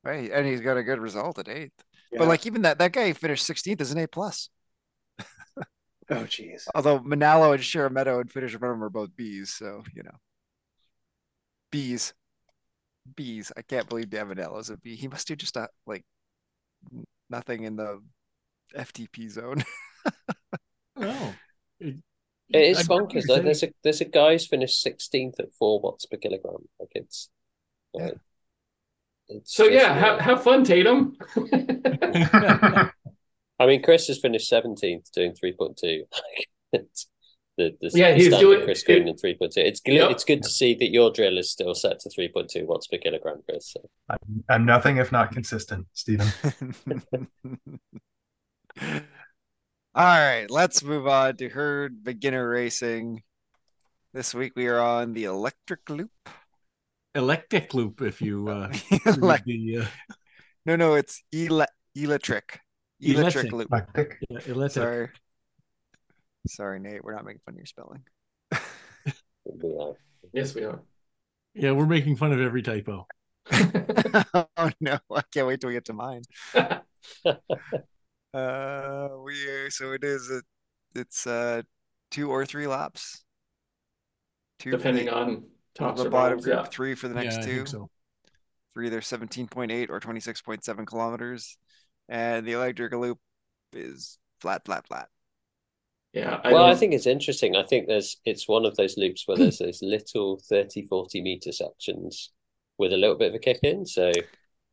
[0.04, 1.72] Right, and he's got a good result at eighth.
[2.10, 2.20] Yeah.
[2.20, 4.48] But like even that that guy finished 16th is an A plus.
[6.10, 6.66] oh, geez.
[6.74, 9.84] Although Manalo and Shara Meadow and Finish in front of him are both B's, so
[9.94, 10.16] you know.
[11.70, 12.14] B's.
[13.16, 13.52] B's.
[13.56, 14.96] I can't believe Davinello's a B.
[14.96, 16.04] He must do just a like
[17.30, 18.00] nothing in the
[18.76, 19.64] FTP zone.
[20.94, 21.34] Oh.
[21.80, 21.96] It,
[22.54, 23.42] It is I get bonkers you're though.
[23.42, 26.68] There's a there's a guy who's finished 16th at four watts per kilogram.
[26.80, 27.28] Like it's
[27.94, 28.14] like
[29.28, 30.20] it's So yeah, have, weird.
[30.22, 31.14] have fun, Taitem.
[33.58, 36.00] I mean, Chris has finished 17th doing 3.2.
[36.12, 36.48] Like,
[36.84, 37.06] it's
[37.58, 39.52] the, the Yeah, he's doing- Chris Green in 3.2.
[39.58, 40.10] It's good, Yep.
[40.10, 43.42] it's good to see that your drill is still set to 3.2 watts per kilogram,
[43.46, 43.68] Chris.
[43.72, 46.26] So, I'm, I'm nothing if not consistent, Stephen.
[49.94, 53.22] All right, let's move on to herd beginner racing.
[54.14, 56.10] This week we are on the electric loop.
[57.14, 59.86] electric loop if you uh Elec- the uh,
[60.64, 62.60] no, no, it's ele- electric.
[63.00, 63.52] Electric Electric.
[63.52, 63.66] loop.
[63.66, 64.18] Eclectic.
[64.30, 64.72] yeah, electric.
[64.72, 65.08] Sorry.
[66.46, 67.04] Sorry, Nate.
[67.04, 68.02] We're not making fun of your spelling.
[69.44, 69.94] we are.
[70.32, 70.80] yes, we are.
[71.54, 73.06] Yeah, we're making fun of every typo.
[73.52, 76.22] oh no, I can't wait till we get to mine.
[78.34, 79.34] Uh, we
[79.70, 80.42] so it is a,
[80.98, 81.62] it's uh
[82.10, 83.24] two or three laps.
[84.58, 86.44] Two Depending the, on top the or bottom bottoms.
[86.44, 86.64] group, Yeah.
[86.64, 87.56] three for the yeah, next I two.
[87.56, 87.90] think so.
[88.74, 91.58] For either seventeen point eight or twenty six point seven kilometers,
[92.08, 93.18] and the electric loop
[93.74, 95.08] is flat, flat, flat.
[96.14, 96.40] Yeah.
[96.42, 97.54] I well, I don't- think it's interesting.
[97.56, 101.52] I think there's it's one of those loops where there's those little 30, 40 meter
[101.52, 102.30] sections
[102.78, 103.84] with a little bit of a kick in.
[103.84, 104.10] So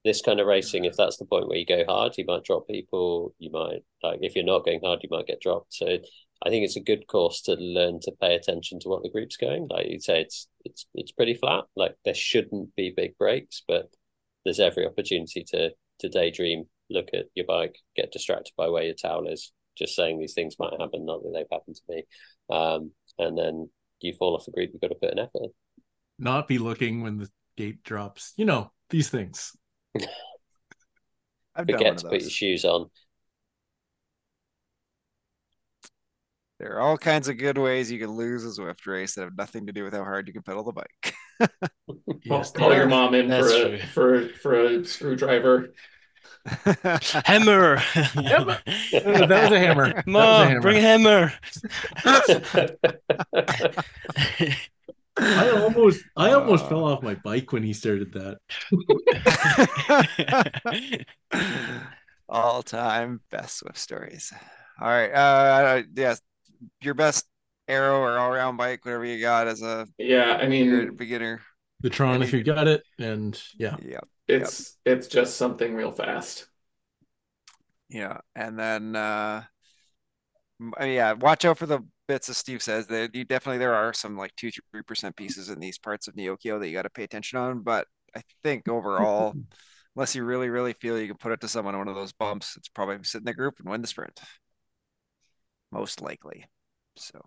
[0.05, 2.67] this kind of racing, if that's the point where you go hard, you might drop
[2.67, 3.33] people.
[3.37, 5.73] You might like if you're not going hard, you might get dropped.
[5.73, 5.97] So
[6.41, 9.37] I think it's a good course to learn to pay attention to what the group's
[9.37, 9.67] going.
[9.69, 11.65] Like you say, it's it's it's pretty flat.
[11.75, 13.89] Like there shouldn't be big breaks, but
[14.45, 18.95] there's every opportunity to to daydream, look at your bike, get distracted by where your
[18.95, 19.51] towel is.
[19.77, 22.03] Just saying these things might happen, not that they've happened to me.
[22.49, 23.69] Um, and then
[24.01, 25.51] you fall off the group, you've got to put an effort.
[26.17, 28.33] Not be looking when the gate drops.
[28.35, 29.55] You know, these things.
[31.55, 32.89] I've Forget to put your shoes on.
[36.59, 39.37] There are all kinds of good ways you can lose a Zwift race that have
[39.37, 41.15] nothing to do with how hard you can pedal the bike.
[42.27, 43.73] Call, Yes, call your mom in That's for true.
[43.75, 45.73] a, for for a screwdriver.
[47.25, 47.81] Hammer.
[48.15, 49.93] That was a hammer.
[50.13, 50.61] That was a Mom, hammer.
[50.61, 51.33] bring a hammer.
[55.21, 56.69] I almost I almost Uh.
[56.69, 58.39] fell off my bike when he started that.
[62.29, 64.31] all time best Zwift stories.
[64.81, 65.11] All right.
[65.11, 66.21] Uh, yes,
[66.81, 67.25] your best
[67.67, 71.41] arrow or all around bike, whatever you got as a Yeah, I mean, beginner.
[71.81, 74.01] The Tron, Any- if you got it, and yeah, Yeah.
[74.27, 76.47] it's it's just something real fast.
[77.89, 78.17] Yeah.
[78.35, 79.43] And then, uh,
[80.61, 81.79] m- uh, yeah, watch out for the
[82.09, 85.49] bits as Steve says that you definitely, there are some like two, three percent pieces
[85.49, 87.61] in these parts of Neokyo that you got to pay attention on.
[87.61, 89.35] But I think overall,
[89.95, 92.11] unless you really, really feel you can put it to someone on one of those
[92.11, 94.19] bumps, it's probably sit in the group and win the sprint.
[95.71, 96.45] Most likely.
[96.97, 97.21] So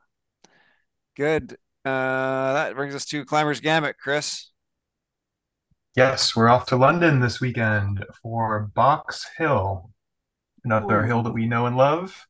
[1.16, 1.56] good.
[1.84, 4.50] Uh, that brings us to Climbers Gambit, Chris.
[5.94, 9.90] Yes, we're off to London this weekend for Box Hill,
[10.64, 11.06] another Ooh.
[11.06, 12.26] hill that we know and love.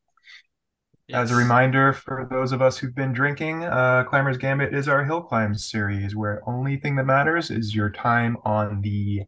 [1.12, 5.05] As a reminder for those of us who've been drinking, uh, Climbers Gambit is our
[5.05, 9.25] hill climb series where only thing that matters is your time on the.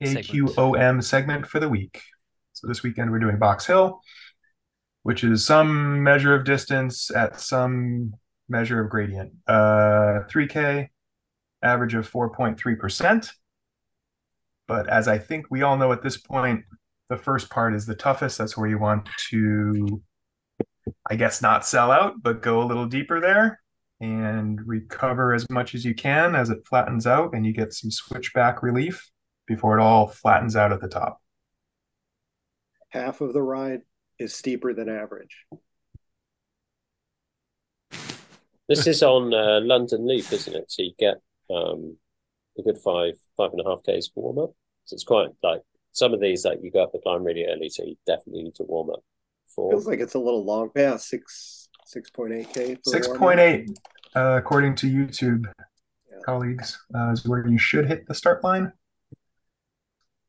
[0.00, 2.00] AQOM segment for the week.
[2.52, 4.00] So this weekend we're doing Box Hill,
[5.02, 8.12] which is some measure of distance at some
[8.48, 9.32] measure of gradient.
[9.46, 10.88] Uh, 3K,
[11.62, 13.30] average of 4.3%.
[14.68, 16.64] But as I think we all know at this point,
[17.08, 18.38] the first part is the toughest.
[18.38, 20.02] That's where you want to
[21.08, 23.60] I guess not sell out, but go a little deeper there
[24.00, 27.90] and recover as much as you can as it flattens out and you get some
[27.90, 29.10] switchback relief
[29.46, 31.20] before it all flattens out at the top.
[32.90, 33.80] Half of the ride
[34.18, 35.44] is steeper than average.
[38.68, 40.70] This is on uh, London Loop, isn't it?
[40.70, 41.16] So you get
[41.50, 41.96] um,
[42.58, 44.50] a good five, five and a half Ks warm up.
[44.84, 47.70] So it's quite like some of these, like you go up the climb really early,
[47.70, 49.02] so you definitely need to warm up
[49.54, 49.72] four.
[49.72, 50.70] Feels like it's a little long.
[50.76, 52.78] Yeah, six six point eight k.
[52.84, 53.70] Six point eight,
[54.14, 55.46] uh, according to YouTube
[56.10, 56.18] Yeah.
[56.24, 58.72] colleagues, uh, is where you should hit the start line.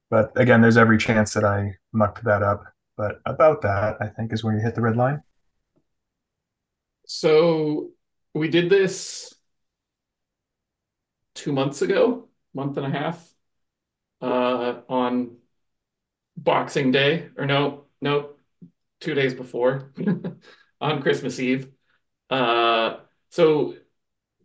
[0.10, 2.64] But again, there's every chance that I mucked that up.
[2.98, 5.22] But about that, I think, is where you hit the red line.
[7.06, 7.92] So
[8.34, 9.34] we did this
[11.36, 13.34] two months ago, month and a half,
[14.22, 15.38] uh, on
[16.36, 18.32] Boxing Day, or no, no,
[19.00, 19.94] two days before,
[20.82, 21.70] on Christmas Eve.
[22.30, 22.98] Uh,
[23.30, 23.76] so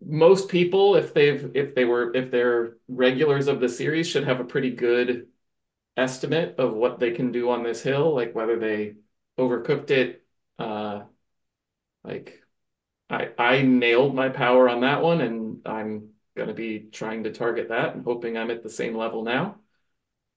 [0.01, 4.41] most people, if they've if they were if they're regulars of the series, should have
[4.41, 5.29] a pretty good
[5.97, 8.95] estimate of what they can do on this hill, like whether they
[9.39, 10.25] overcooked it,
[10.59, 11.03] uh,
[12.05, 12.43] like
[13.11, 17.69] I I nailed my power on that one, and I'm gonna be trying to target
[17.71, 19.61] that and hoping I'm at the same level now.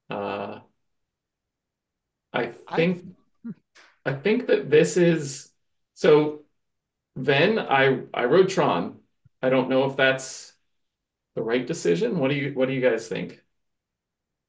[0.10, 0.60] Uh,
[2.34, 3.17] I think
[4.08, 5.52] I think that this is
[5.93, 6.43] so.
[7.15, 9.00] Then I I rode Tron.
[9.41, 10.54] I don't know if that's
[11.36, 12.20] the right decision.
[12.20, 13.43] What do you what do you guys think?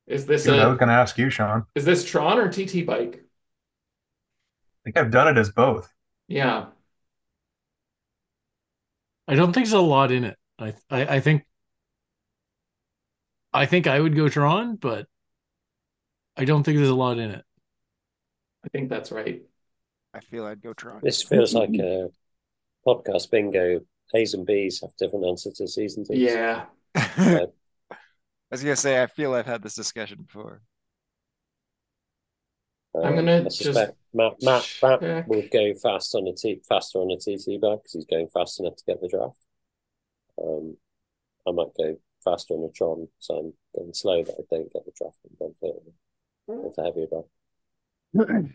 [0.07, 1.67] Is this Dude, I a was going to ask you, Sean.
[1.75, 3.25] is this Tron or TT bike?
[4.65, 5.93] I think I've done it as both.
[6.29, 6.71] Yeah.
[9.27, 10.39] I don't think there's a lot in it.
[10.59, 11.45] I I, I think
[13.53, 15.07] I think I would go Tron, but
[16.39, 17.45] I don't think there's a lot in it.
[18.65, 19.48] I think that's right.
[20.19, 21.01] I feel I'd go Tron.
[21.03, 22.11] This feels like a
[22.87, 23.81] podcast bingo.
[24.15, 26.17] A's and B's have different answers to season two.
[26.17, 26.65] Yeah.
[26.97, 27.47] I
[28.51, 30.63] was gonna say I feel I've had this discussion before.
[32.97, 35.29] I'm gonna I just suspect Matt, Matt, Matt check.
[35.29, 38.59] will go fast on a T, faster on a TT bike because he's going fast
[38.59, 39.39] enough to get the draft.
[40.43, 40.77] Um,
[41.47, 44.85] I might go faster on a Tron, so I'm going slow that I don't get
[44.85, 45.83] the draft and benefit
[46.49, 48.51] with a heavier bike.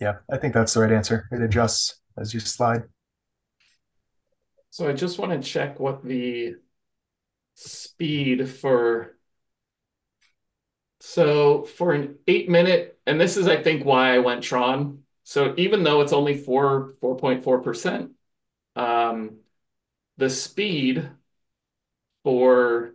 [0.00, 1.26] Yeah, I think that's the right answer.
[1.32, 2.84] It adjusts as you slide.
[4.70, 6.56] So I just want to check what the
[7.54, 9.16] speed for.
[11.00, 15.02] So for an eight minute, and this is I think why I went Tron.
[15.24, 18.12] So even though it's only four four point four percent,
[18.76, 19.38] um,
[20.18, 21.10] the speed
[22.24, 22.92] for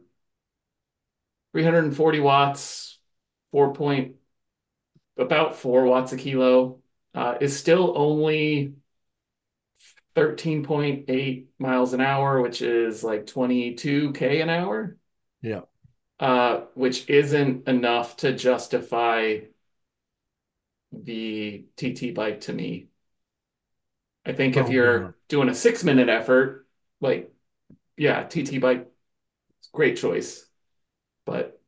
[1.53, 2.99] 340 watts,
[3.51, 4.15] four point
[5.17, 6.80] about four watts a kilo,
[7.15, 8.73] uh, is still only
[10.15, 14.97] 13.8 miles an hour, which is like 22k an hour.
[15.41, 15.61] Yeah.
[16.19, 19.39] Uh, which isn't enough to justify
[20.93, 22.89] the TT bike to me.
[24.25, 25.15] I think if Probably you're not.
[25.27, 26.67] doing a six minute effort,
[26.99, 27.33] like,
[27.97, 28.91] yeah, TT bike,
[29.73, 30.45] great choice.
[31.25, 31.61] But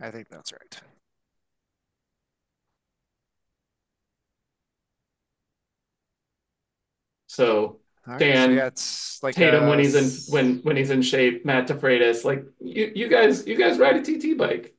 [0.00, 0.80] I think that's right.
[7.30, 8.70] So All right, so Dan, yeah,
[9.22, 12.92] like Taitem when uh, he's in when when he's in shape, Matt DeFreitas, like you
[12.94, 14.74] you guys you guys ride a TT bike.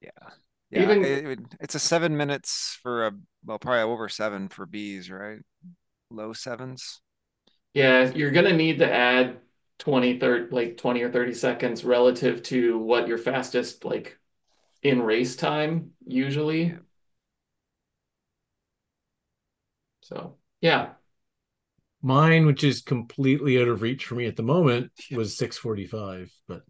[0.00, 0.28] yeah
[0.70, 3.12] yeah even- it, it's a seven minutes for a
[3.44, 5.40] well probably over seven for bees right
[6.10, 7.00] low sevens
[7.74, 9.40] Yeah, you're gonna need to add
[9.78, 14.18] 20, 30, like 20 or 30 seconds relative to what your fastest like
[14.82, 16.64] in race time usually.
[16.68, 16.78] Yeah.
[20.02, 20.94] So yeah,
[22.02, 26.30] Mine, which is completely out of reach for me at the moment, was 645.
[26.46, 26.64] But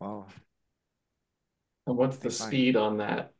[0.00, 0.28] well
[1.86, 3.32] and what's the speed on that?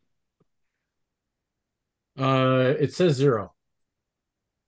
[2.18, 3.54] uh it says zero.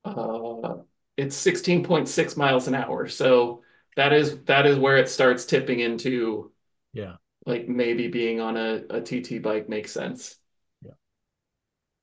[0.05, 0.79] Uh,
[1.17, 3.09] it's 16.6 miles an hour.
[3.09, 3.63] So
[3.97, 6.53] that is that is where it starts tipping into
[6.93, 7.17] Yeah.
[7.47, 10.39] like maybe being on a, a TT bike makes sense.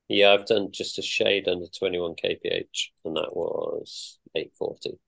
[0.08, 5.00] Yeah, I've done just a shade under 21 kph, and that was 840.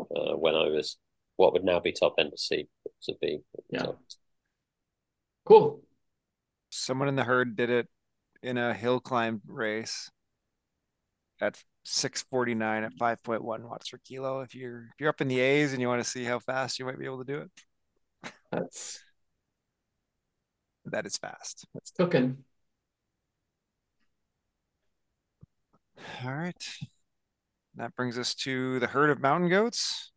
[0.00, 0.96] Uh, when I was
[1.36, 2.68] what would now be top end of C
[3.02, 3.40] to be.
[3.70, 3.82] Yeah.
[3.84, 3.98] So,
[5.44, 5.82] Cool.
[6.70, 7.88] someone in the herd did it
[8.42, 10.10] in a hill climb race
[11.40, 15.72] at 649 at 5.1 watts per kilo if you're if you're up in the A's
[15.72, 17.50] and you want to see how fast you might be able to do it
[18.52, 19.04] That's
[20.86, 22.38] that is fast that's cooking.
[26.24, 26.68] All right
[27.76, 30.12] that brings us to the herd of mountain goats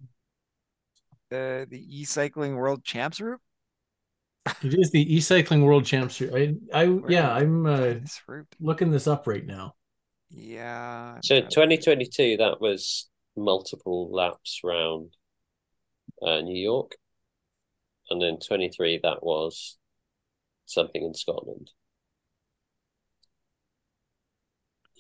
[1.30, 3.40] the the e-cycling world champs route
[4.64, 6.34] It is the e-cycling world championship.
[6.34, 9.76] I I Where yeah, I'm uh, this route looking this up right now.
[10.30, 15.16] yeah I'm so trying 2022, that was multiple laps round
[16.22, 16.96] uh, New York.
[18.10, 19.78] And then 23, that was
[20.66, 21.72] something in Scotland.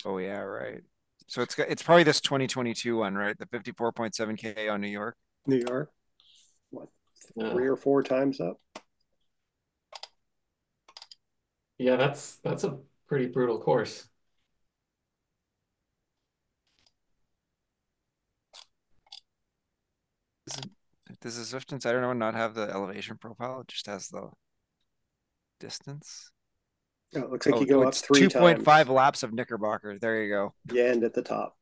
[0.05, 0.81] Oh yeah, right.
[1.27, 3.37] So it's it's probably this 2022 one, right?
[3.37, 5.15] The 54.7k on New York.
[5.47, 5.91] New York.
[6.71, 6.89] What
[7.35, 7.51] Yeah.
[7.51, 8.59] three or four times up?
[11.77, 14.07] Yeah, that's that's a pretty brutal course.
[21.21, 23.61] Does the Zwift Insider one not have the elevation profile?
[23.61, 24.31] It just has the
[25.59, 26.31] distance.
[27.15, 29.97] Oh, it looks like Oh, you go up it's three 2.5 laps of Knickerbocker.
[29.99, 30.53] There you go.
[30.71, 31.57] You end at the top.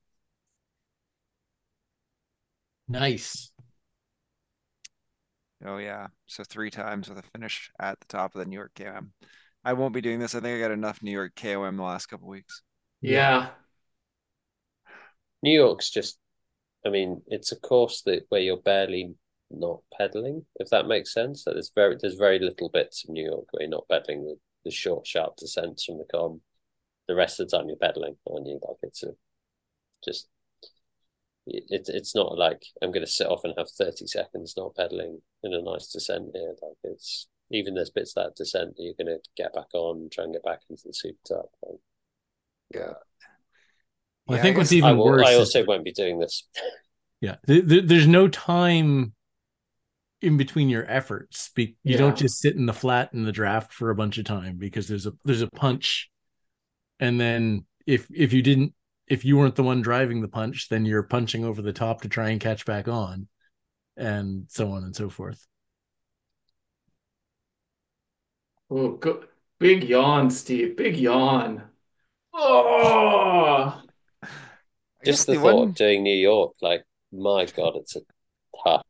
[2.90, 3.52] Nice.
[5.64, 6.08] Oh yeah.
[6.28, 9.12] So three times with a finish at the top of the New York KOM.
[9.64, 10.36] I won't be doing this.
[10.36, 12.62] I think I got enough New York KOM the last couple weeks.
[13.02, 13.50] Yeah.
[15.44, 16.18] New York's just,
[16.86, 19.16] I mean, it's a course that where you're barely
[19.52, 21.44] not pedaling, if that makes sense.
[21.44, 24.38] So there's very there's very little bits of New York where you're not pedaling the,
[24.66, 26.42] the short, sharp descents from the com.
[27.08, 28.60] The rest of the time you're pedaling, aren't you?
[28.68, 29.12] Like it's a
[30.06, 30.28] just
[31.48, 35.22] it's it's not like I'm going to sit off and have 30 seconds not pedaling
[35.44, 36.54] in a nice descent here.
[36.62, 40.10] Like it's even there's bits of that descent that you're going to get back on,
[40.12, 41.50] try and get back into the super top.
[41.64, 41.80] Like,
[42.76, 42.82] Yeah.
[42.82, 42.94] Uh,
[44.28, 45.92] well, Yeah, I think I what's even I will, worse I is- also won't be
[45.92, 46.48] doing this.
[47.22, 49.14] Yeah, th- th- there's no time
[50.22, 51.50] in between your efforts.
[51.56, 51.98] Be- you Yeah.
[51.98, 54.88] don't just sit in the flat in the draft for a bunch of time because
[54.88, 56.10] there's a there's a punch,
[57.00, 58.74] and then if if you didn't
[59.08, 62.10] if you weren't the one driving the punch, then you're punching over the top to
[62.10, 63.28] try and catch back on,
[63.98, 65.46] and so on and so forth.
[68.70, 69.24] Oh, go,
[69.58, 70.78] big yawn, Steve.
[70.78, 71.64] Big yawn.
[72.34, 73.82] Oh,
[75.04, 78.02] Just the, the thought one of doing New York, like my God, it's a
[78.64, 78.84] tough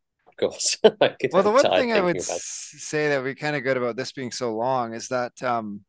[1.31, 3.95] Well, the one thing I would about say that would be kind of good about
[3.95, 5.85] this being so long is that, um,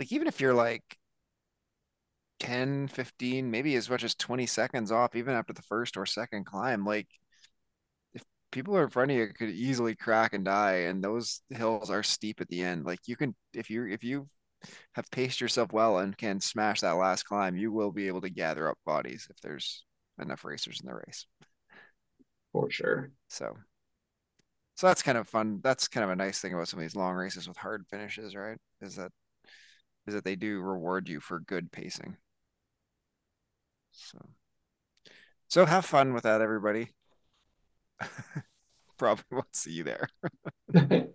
[0.00, 0.84] like even if you're like
[2.40, 6.46] 10, 15, maybe as much as 20 seconds off, even after the first or second
[6.46, 7.08] climb, like
[8.14, 11.90] if people are in front of you could easily crack and die, and those hills
[11.90, 12.84] are steep at the end.
[12.84, 14.28] Like you can, if you if you
[14.94, 18.30] have paced yourself well and can smash that last climb, you will be able to
[18.30, 19.84] gather up bodies if there's
[20.20, 21.26] enough racers in the race.
[22.52, 23.10] For sure.
[23.28, 23.56] So,
[24.76, 25.60] so that's kind of fun.
[25.62, 28.36] That's kind of a nice thing about some of these long races with hard finishes,
[28.36, 28.58] right?
[28.80, 29.10] Is that
[30.06, 32.16] is that they do reward you for good pacing.
[33.92, 34.18] So,
[35.48, 36.88] so have fun with that, everybody.
[38.98, 40.08] Probably won't see you there.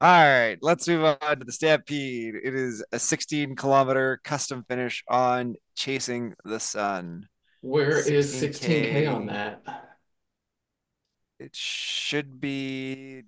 [0.00, 2.34] All right, let's move on to the Stampede.
[2.42, 7.26] It is a 16 kilometer custom finish on Chasing the Sun.
[7.60, 8.92] Where is 16K.
[8.92, 9.83] 16K on that?
[11.38, 13.22] It should be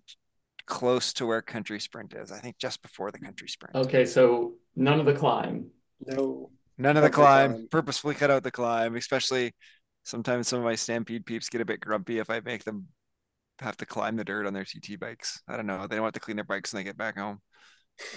[0.66, 2.33] close to where Country Sprint is.
[2.33, 3.75] I think just before the Country Sprint.
[3.77, 5.71] Okay, so none of the climb.
[6.07, 6.51] No.
[6.79, 7.69] None of the Cut the climb, climb.
[7.71, 9.55] purposefully cut out the climb, especially
[10.05, 12.88] sometimes some of my Stampede peeps get a bit grumpy if I make them
[13.61, 15.40] have to climb the dirt on their TT bikes.
[15.49, 15.87] I don't know.
[15.87, 17.40] They don't want to clean their bikes when they get back home.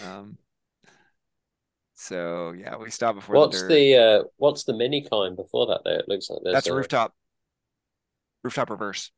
[0.06, 0.38] Um,
[1.96, 3.74] so yeah, we stop before What's the dirt.
[3.74, 5.82] the uh, what's the mini climb before that?
[5.86, 7.14] Though it looks like there's That's a a- rooftop.
[8.44, 9.12] Rooftop reverse.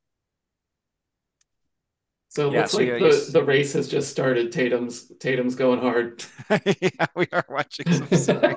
[2.32, 4.54] So it Yeah, looks so like yeah, the, you s- the race has just started.
[4.54, 6.24] Taitem's Taitem's going hard.
[6.82, 8.56] yeah, we are watching some series.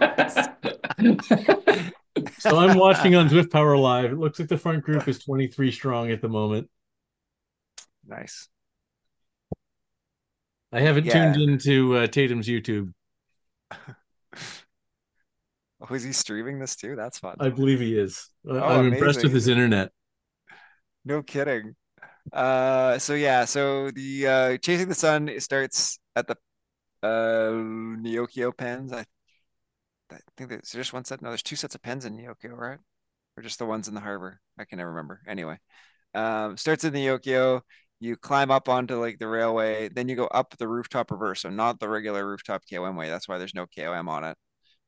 [2.39, 4.13] So I'm watching on Zwift Power Live.
[4.13, 6.71] It looks like the front group is 23 strong at the moment.
[8.07, 8.49] Nice.
[10.73, 11.33] I haven't Yeah.
[11.33, 12.93] tuned into uh, Taitem's YouTube.
[15.87, 16.97] Oh, is he streaming this too?
[16.97, 17.37] That's fun.
[17.41, 18.31] I believe he is.
[18.49, 19.91] Oh, I'm impressed with his internet.
[21.05, 21.77] No kidding.
[22.33, 26.37] Uh, so yeah, so the uh Chasing the Sun starts at the
[27.03, 28.93] uh Neokyo pens.
[28.93, 29.07] I
[30.11, 31.23] I think there's just one set.
[31.23, 32.79] No, there's two sets of pens in Neokyo, right?
[33.37, 34.41] Or just the ones in the harbor.
[34.59, 35.23] I can never remember.
[35.27, 35.59] Anyway,
[36.15, 37.63] um, starts in Neokyo.
[38.01, 41.51] You climb up onto like the railway, then you go up the rooftop reverse, so
[41.51, 43.09] not the regular rooftop KOM way.
[43.11, 44.39] That's why there's no KOM on it.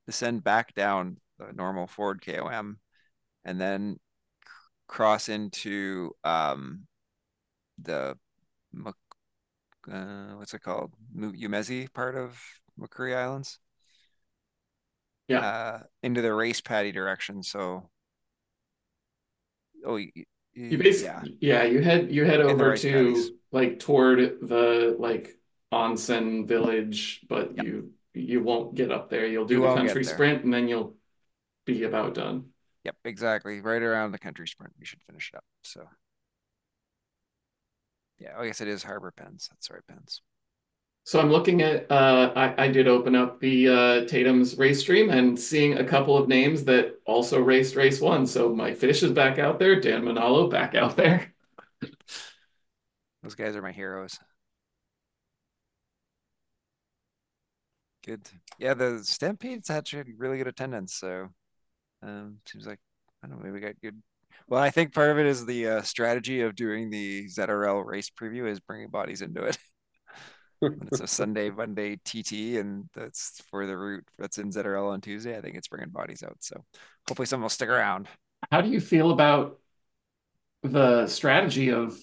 [0.06, 2.78] Descend back down the normal Ford KOM,
[3.44, 3.98] and then
[4.88, 6.86] cross into um
[7.78, 8.16] the
[9.90, 10.92] uh, what's it called?
[11.16, 12.40] Umezi part of
[12.78, 13.58] Makuri Islands.
[15.28, 15.40] Yeah.
[15.40, 17.42] Uh, into the race paddy direction.
[17.42, 17.90] So,
[19.84, 20.24] oh, y- y-
[20.54, 21.64] You basically, yeah.
[21.64, 23.30] you head you head over to paddies.
[23.52, 25.38] like toward the like
[25.72, 27.66] onsen village, but Yep.
[27.66, 29.26] you you won't get up there.
[29.26, 30.96] You'll do You the country sprint, and then you'll
[31.66, 32.46] be about done.
[32.84, 33.60] Yep, exactly.
[33.60, 35.44] Right around the country sprint, we should finish it up.
[35.62, 35.86] So,
[38.18, 39.48] yeah, I guess it is Harbor Pens.
[39.50, 40.22] That's right, Pens.
[41.04, 45.08] So I'm looking at uh I, I did open up the uh Taitem's race stream
[45.10, 48.26] and seeing a couple of names that also raced race one.
[48.26, 51.32] So Mike Fish is back out there, Dan Manalo back out there.
[53.22, 54.18] Those guys are my heroes.
[58.04, 58.28] Good.
[58.58, 60.94] Yeah, the Stampede's actually really good attendance.
[60.94, 61.28] So
[62.02, 62.80] um seems like
[63.22, 64.02] I don't know, maybe we got good.
[64.49, 68.11] Well, I think part of it is the uh, strategy of doing the ZRL race
[68.11, 69.59] preview is bringing bodies into it.
[70.62, 75.36] it's a Sunday, Monday TT, and that's for the route that's in ZRL on Tuesday.
[75.36, 76.36] I think it's bringing bodies out.
[76.40, 76.64] So
[77.09, 78.07] hopefully someone will stick around.
[78.53, 79.59] How do you feel about
[80.62, 81.99] the strategy of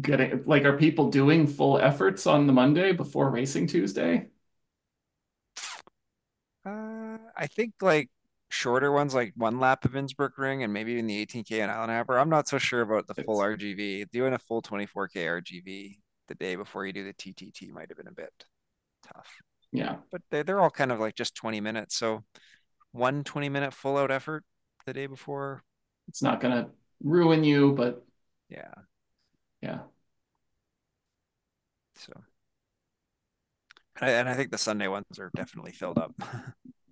[0.00, 4.28] getting like are people doing full efforts on the Monday before racing Tuesday?
[6.64, 8.10] Uh, I think like
[8.54, 11.90] shorter ones, like one lap of Innsbruck Ring and maybe even the 18K and Island
[11.90, 12.18] Hopper.
[12.18, 14.06] I'm not so sure about the full RGV.
[14.12, 15.98] Doing a full 24K RGV
[16.28, 18.32] the day before you do the TTT might have been a bit
[19.12, 19.28] tough.
[19.72, 19.96] Yeah.
[20.12, 21.96] But they're, they're all kind of like just 20 minutes.
[21.96, 22.22] So
[22.92, 24.44] one 20 minute full out effort
[24.86, 25.62] the day before.
[26.08, 26.70] It's not going to
[27.02, 28.04] ruin you, but
[28.48, 28.72] Yeah.
[29.60, 29.80] yeah.
[31.96, 32.12] So,
[34.00, 36.12] and I, and I think the Sunday ones are definitely filled up.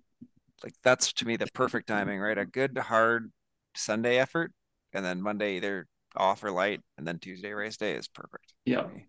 [0.63, 2.37] like that's to me the perfect timing, right?
[2.37, 3.31] A good hard
[3.75, 4.51] Sunday effort,
[4.93, 8.53] and then Monday either off or light, and then Tuesday race day is perfect.
[8.65, 8.87] Yeah.
[8.87, 9.05] me.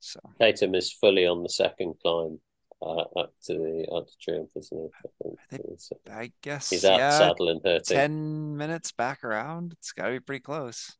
[0.00, 2.38] So Taitem is fully on the second climb
[2.82, 4.84] uh, up to the up to Triumph, isn't he?
[4.84, 7.96] I think I think- It's- I guess he's out yeah, saddling hurting.
[7.96, 9.72] ten minutes back around.
[9.72, 10.94] It's got to be pretty close.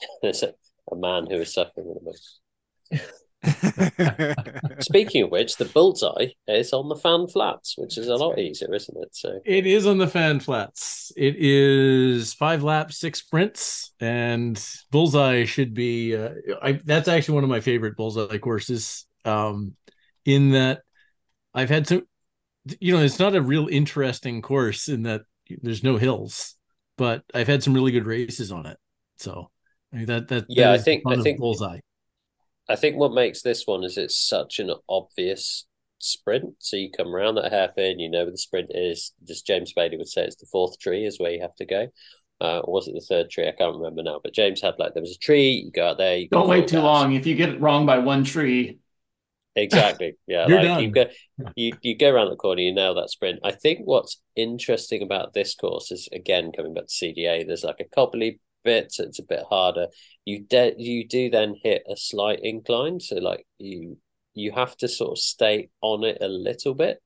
[0.22, 0.54] There's a,
[0.90, 3.10] a man who is suffering at the moment.
[4.80, 8.72] Speaking of which, the bullseye is on the fan flats, which is a lot easier,
[8.74, 9.08] isn't it?
[9.14, 11.12] So It is on the fan flats.
[11.16, 16.16] It is five laps, six sprints, and bullseye should be.
[16.16, 16.30] Uh,
[16.62, 19.06] I that's actually one of my favorite bullseye courses.
[19.24, 19.74] Um,
[20.24, 20.82] in that
[21.54, 22.02] I've had some,
[22.78, 25.22] you know, it's not a real interesting course in that
[25.62, 26.54] there's no hills,
[26.96, 28.78] but I've had some really good races on it.
[29.18, 29.50] So
[29.92, 31.80] I mean, that that Yeah, that I think- I think- bullseye.
[32.70, 35.66] I think what makes this one is it's such an obvious
[35.98, 36.54] sprint.
[36.58, 39.12] So you come around that hairpin, you know where the sprint is.
[39.26, 41.88] Just James Bailey would say it's the fourth tree is where you have to go.
[42.40, 43.46] Uh, or was it the third tree?
[43.48, 44.20] I can't remember now.
[44.22, 45.50] But James had like there was a tree.
[45.66, 46.16] You go out there.
[46.16, 46.84] You Don't wait too gas.
[46.84, 47.12] long.
[47.14, 48.78] If you get it wrong by one tree,
[49.56, 50.16] Exactly.
[50.26, 50.46] Yeah.
[50.46, 51.08] You're like you done.
[51.38, 53.40] go you, you go around the corner, you nail that sprint.
[53.42, 57.80] I think what's interesting about this course is again coming back to CDA, there's like
[57.80, 59.88] a cobbly bit, so it's a bit harder.
[60.24, 63.00] You de- you do then hit a slight incline.
[63.00, 63.98] So like you
[64.34, 67.02] you have to sort of stay on it a little bit.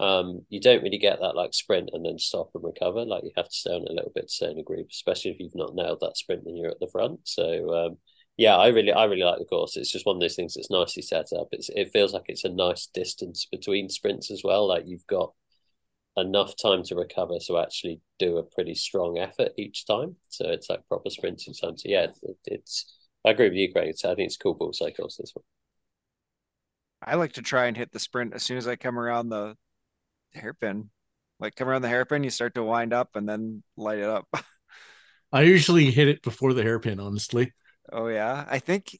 [0.00, 3.04] Um, you don't really get that like sprint and then stop and recover.
[3.04, 5.30] Like you have to stay on a little bit to stay in a group, especially
[5.30, 7.20] if you've not nailed that sprint and you're at the front.
[7.24, 7.98] So um
[8.36, 9.76] yeah, I really, I really like the course.
[9.76, 11.48] It's just one of those things that's nicely set up.
[11.52, 14.66] It's, it feels like it's a nice distance between sprints as well.
[14.66, 15.32] Like you've got
[16.16, 20.16] enough time to recover to actually do a pretty strong effort each time.
[20.28, 21.76] So it's like proper sprinting each time.
[21.76, 22.96] So yeah, it, it's.
[23.26, 23.88] I agree with you, Greg.
[23.88, 25.44] It's, I think it's cool bullseye cycles This one.
[27.02, 29.56] I like to try and hit the sprint as soon as I come around the
[30.32, 30.90] hairpin.
[31.40, 34.26] Like come around the hairpin, you start to wind up and then light it up.
[35.32, 37.00] I usually hit it before the hairpin.
[37.00, 37.52] Honestly,
[37.92, 38.96] Oh yeah, I think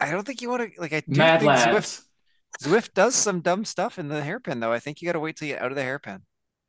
[0.00, 0.92] I don't think you want to like.
[0.92, 2.02] I do mad think Zwift lads.
[2.60, 4.72] Zwift does some dumb stuff in the hairpin though.
[4.72, 6.26] I think you got to wait till you get out of the hairpin.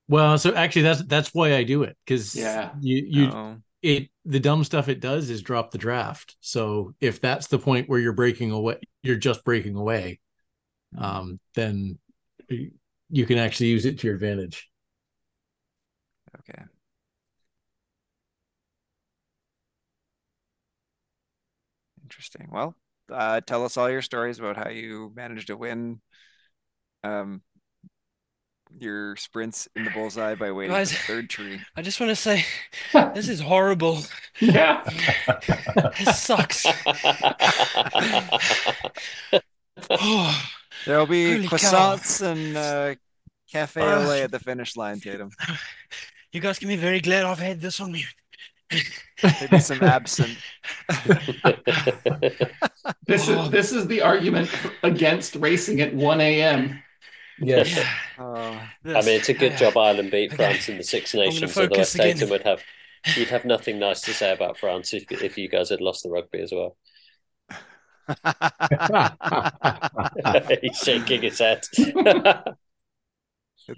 [0.07, 2.75] well, so actually that's that's why I do it because Yeah.
[2.79, 6.35] you you Oh, it the dumb stuff it does is drop the draft.
[6.41, 10.19] So if that's the point where you're breaking away, you're just breaking away,
[10.97, 11.99] um, then
[12.49, 12.71] you
[13.11, 14.69] you can actually use it to your advantage.
[16.39, 16.65] okay.
[22.03, 22.47] Interesting.
[22.51, 22.75] Well,
[23.11, 26.01] uh, tell us all your stories about how you managed to win
[27.03, 27.41] um,
[28.77, 30.91] your sprints in the bullseye by waiting Guys.
[30.91, 31.61] for the third tree.
[31.75, 32.45] I just want to say
[33.13, 33.99] this is horrible.
[34.39, 34.83] Yeah.
[35.97, 36.65] This sucks.
[39.89, 40.45] Oh,
[40.85, 41.55] There'll be Holy cow.
[41.57, 42.95] croissants and uh,
[43.51, 45.31] cafe au Uh, lait at the finish line, Taitem.
[46.31, 48.05] you guys can be very glad I've had this on me.
[49.41, 50.37] Maybe some absinthe.
[53.07, 54.49] This is this is the argument
[54.83, 56.81] against racing at 1 a.m.
[57.39, 57.83] Yes.
[58.17, 59.57] Oh, I mean, it's a good Yeah.
[59.57, 60.35] job Ireland beat Okay.
[60.35, 61.57] France in the Six Nations.
[61.57, 62.17] Otherwise, focus again.
[62.17, 62.61] Taitem would have
[63.15, 66.09] you'd have nothing nice to say about France if if you guys had lost the
[66.09, 66.77] rugby as well.
[70.61, 71.63] He's shaking his head.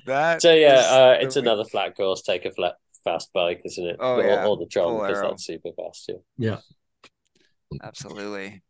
[0.06, 2.22] that so yeah, uh, it's another flat course.
[2.22, 2.76] Take a flat
[3.08, 3.98] fast bike, isn't it?
[4.00, 4.46] Oh, or, yeah.
[4.46, 6.06] or the Tron Full because that's super fast.
[6.06, 6.22] too.
[6.38, 6.58] Yeah.
[7.82, 8.64] Absolutely.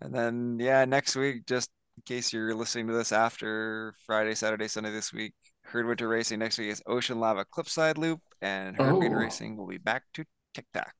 [0.00, 4.68] And then yeah, next week, just in case you're listening to this after Friday, Saturday,
[4.68, 8.96] Sunday this week, Herd Winter Racing next week is Ocean Lava Cliffside Loop, and Herd
[8.96, 9.16] Green Oh.
[9.16, 10.24] Racing will be back to
[10.54, 10.94] Tic Tac.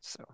[0.00, 0.24] So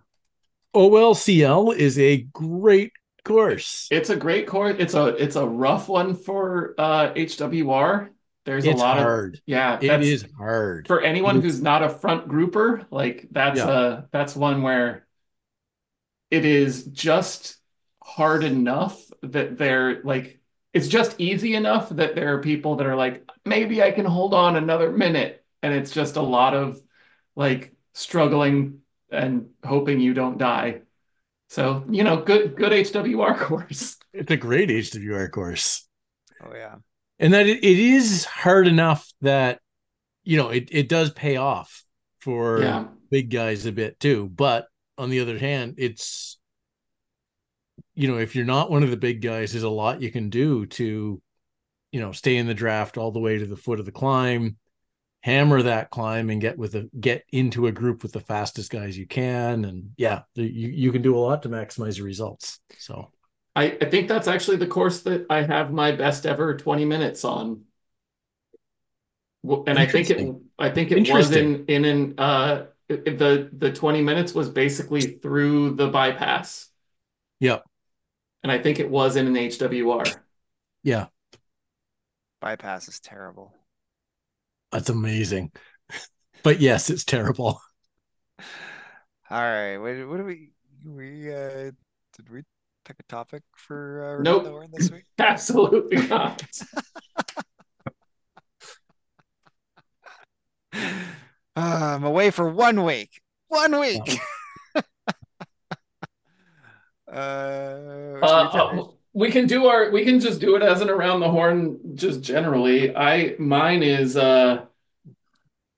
[0.75, 2.93] OLCL is a great
[3.25, 3.89] course.
[3.91, 4.77] It's a great course.
[4.79, 8.09] It's a it's a rough one for uh HWR.
[8.45, 9.35] There's It's a lot hard.
[9.35, 10.89] of yeah, It that's hard.
[10.89, 13.69] for anyone who's not a front grouper, like that's Yeah.
[13.69, 15.07] uh that's one where
[16.31, 17.57] it is just
[18.03, 20.41] hard enough that they're like
[20.73, 24.35] it's just easy enough that there are people that are like maybe I can hold
[24.35, 26.81] on another minute and it's just a lot of
[27.37, 28.81] like struggling
[29.11, 30.81] and hoping you don't die.
[31.51, 33.99] So, you know, good good HWR course.
[34.15, 35.87] It's a great HWR course.
[36.43, 36.77] oh yeah.
[37.23, 39.61] And that it, it is hard enough that,
[40.25, 41.85] you know, it, it does pay off
[42.21, 42.85] for Yeah.
[43.11, 44.29] big guys a bit too.
[44.29, 44.67] But
[44.99, 46.39] on the other hand, it's,
[47.95, 50.31] you know, if you're not one of the big guys, there's a lot you can
[50.31, 51.23] do to,
[51.93, 54.57] you know, stay in the draft all the way to the foot of the climb,
[55.21, 58.99] hammer that climb and get with a get into a group with the fastest guys
[58.99, 59.65] you can.
[59.65, 62.59] And yeah, you, you can do a lot to maximize your results.
[62.79, 63.13] So
[63.55, 67.25] I, I think that's actually the course that I have my best ever 20 minutes
[67.25, 67.65] on.
[69.67, 73.51] And I think it I think it was in in an uh it- it- the
[73.53, 76.69] the 20 minutes was basically through the bypass.
[77.41, 77.65] Yep.
[78.43, 80.23] And I think it was in an HWR.
[80.83, 81.07] yeah,
[82.41, 83.55] Bypass is terrible.
[84.71, 85.53] that's amazing.
[86.43, 87.61] But yes, it's terrible.
[89.31, 89.77] All right.
[89.79, 90.51] What, what do we
[90.85, 91.71] we uh
[92.17, 92.43] did we
[92.93, 94.45] pick a topic for uh Nope.
[94.45, 95.05] Rebecca this week?
[95.19, 96.43] Absolutely not.
[100.75, 100.83] Uh,
[101.57, 103.21] I'm away for one week.
[103.49, 104.19] One week.
[104.77, 104.83] uh,
[107.13, 108.85] Uh, we uh,
[109.15, 112.21] we can do our we can just do it as an around the horn just
[112.21, 112.95] generally.
[112.95, 114.67] I mine is uh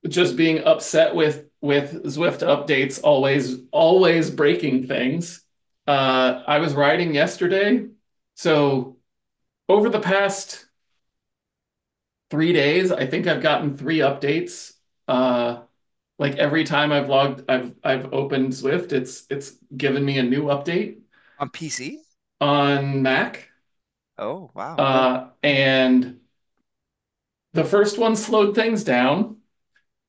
[0.07, 5.44] just being upset with with Zwift updates always always breaking things.
[5.87, 7.87] Uh I was riding yesterday,
[8.35, 8.97] so
[9.69, 10.67] over the past
[12.29, 14.73] three days, I think I've gotten three updates.
[15.07, 15.63] Uh
[16.19, 20.43] like every time I've logged I've I've opened Zwift, it's it's given me a new
[20.45, 21.01] update
[21.39, 21.99] on PC?
[22.39, 23.49] on Mac.
[24.17, 24.89] Oh wow.
[24.89, 26.19] Uh, and
[27.53, 29.37] the first one slowed things down.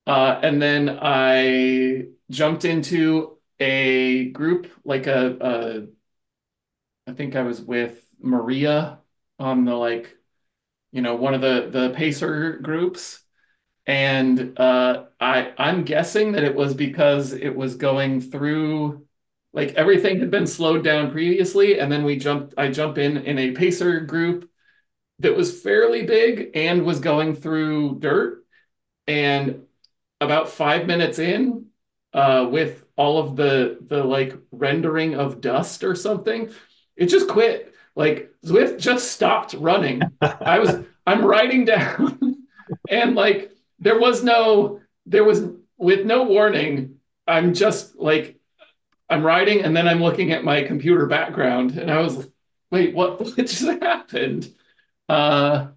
[0.07, 5.89] Uh, and then I jumped into a group, like a,
[7.07, 8.99] a, I think I was with Maria
[9.39, 10.17] on the like,
[10.93, 13.23] you know, one of the the Pacer groups.
[13.87, 19.07] And uh, I I'm guessing that it was because it was going through
[19.53, 22.55] like everything had been slowed down previously, and then we jumped.
[22.59, 24.51] I jump in in a pacer group
[25.21, 28.45] that was fairly big and was going through dirt.
[29.07, 29.67] And
[30.21, 31.67] about five minutes in,
[32.13, 36.51] uh, with all of the the like rendering of dust or something,
[36.97, 37.75] it just quit.
[37.95, 40.03] Like Zwift just stopped running.
[40.21, 42.37] I was I'm writing down,
[42.89, 45.45] and like there was no there was
[45.79, 46.97] with no warning.
[47.27, 48.39] I'm just like
[49.09, 52.29] I'm writing and then I'm looking at my computer background and I was
[52.71, 54.53] wait, what, what just happened?
[55.09, 55.69] Uh,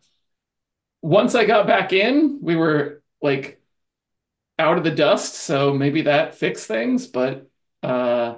[1.01, 3.58] once I got back in, we were like
[4.59, 7.49] out of the dust, so maybe that fixed things, but
[7.83, 8.35] uh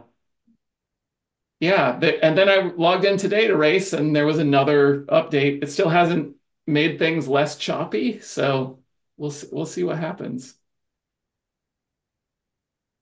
[1.59, 5.63] yeah, the, and then I logged in today to race and there was another update.
[5.63, 8.79] It still hasn't made things less choppy, so
[9.17, 10.55] we'll we'll see what happens.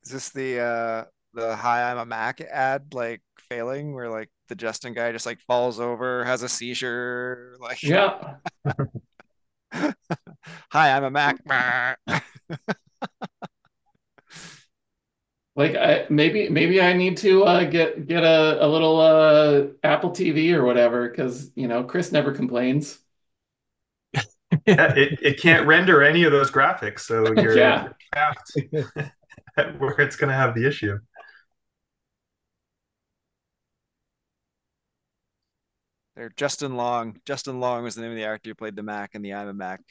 [0.04, 4.56] Is this the uh the hi I'm a Mac ad like failing where like the
[4.56, 8.36] Justin guy just like falls over, has a seizure, like Yeah.
[10.72, 11.38] hi I'm a Mac.
[15.56, 20.12] Like I, maybe maybe I need to uh, get get a, a little uh, Apple
[20.12, 23.00] TV or whatever because you know Chris never complains.
[24.66, 27.94] Yeah, it, it can't render any of those graphics, so you're Yeah.
[28.14, 28.58] trapped
[29.58, 30.98] at where it's going to have the issue.
[36.16, 37.20] They're Justin Long.
[37.26, 39.48] Justin Long was the name of the actor who played the Mac in the I'm
[39.48, 39.82] a Mac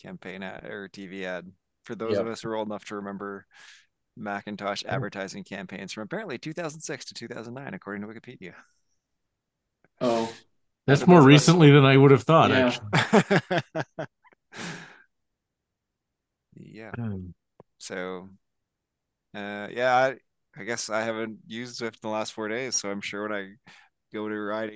[0.00, 1.50] campaign ad or TV ad.
[1.86, 3.46] For those of us who are old enough to remember
[4.16, 8.54] Macintosh advertising campaigns from apparently 2006 to 2009, according to Wikipedia.
[10.00, 10.32] Oh,
[10.86, 12.76] That's For more those of us- recently than I would have thought, Yeah.
[12.98, 14.06] actually.
[16.56, 16.90] yeah.
[16.98, 17.34] Um,
[17.78, 18.30] So,
[19.34, 20.16] uh, yeah, I,
[20.60, 23.32] I guess I haven't used Zwift in the last four days, so I'm sure when
[23.32, 23.50] I
[24.12, 24.70] go to ride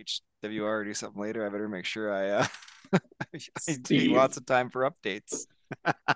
[0.44, 2.46] HWR or do something later, I better make sure I uh
[3.34, 4.12] I take Steve.
[4.12, 5.46] lots of time for updates.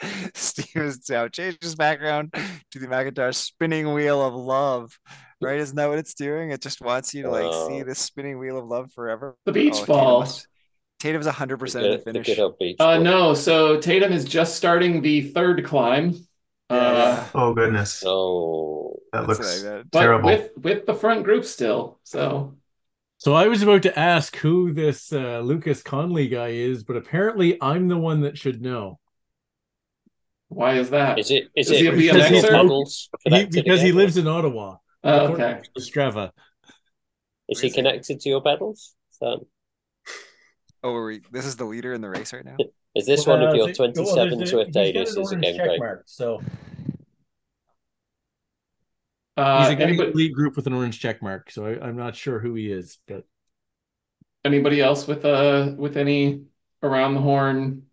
[0.34, 2.34] Steve has now changed his background
[2.72, 4.98] to the Macintosh spinning wheel of love.
[5.42, 5.58] Right?
[5.58, 6.50] Isn't that what it's doing?
[6.50, 7.84] It just wants you to like see Oh.
[7.84, 9.36] this spinning wheel of love forever.
[9.46, 10.20] The beach Oh, Taitem ball.
[10.20, 10.46] must-
[11.02, 12.36] Taitem's hundred The percent of good, the the finish.
[12.58, 16.10] good Uh, no, so Taitem is just starting the third climb.
[16.70, 17.26] Yeah, Uh.
[17.34, 20.26] Oh goodness, Oh, that looks what I but terrible.
[20.28, 21.98] with with the front group still.
[22.04, 22.54] So
[23.16, 27.56] So I was about to ask who this uh, Lucas Conley guy is, but apparently
[27.62, 28.99] I'm the one that should know.
[30.50, 31.18] Why is that?
[31.18, 31.44] is it?
[31.54, 32.30] Is Is he a it BMXer?
[32.42, 34.76] because He, because he lives in Ottawa.
[35.04, 35.62] Oh, okay.
[35.74, 36.32] to Strava.
[37.48, 38.94] Is he connected to your pedals?
[39.10, 39.46] So,
[40.82, 42.56] Oh, are we, this is the leader in the race right now.
[42.96, 44.86] is this one of Uh, your th- well, 27 there's a- Zwift he's got an
[44.86, 45.08] Ages?
[45.10, 45.78] Is orange again check great.
[45.78, 46.40] mark, so
[49.36, 51.50] Uh, he's a guy in the anybody, elite group with an orange check mark.
[51.50, 53.24] So I, I'm not sure who he is, but
[54.44, 56.42] anybody else with uh with any
[56.82, 57.84] around the horn?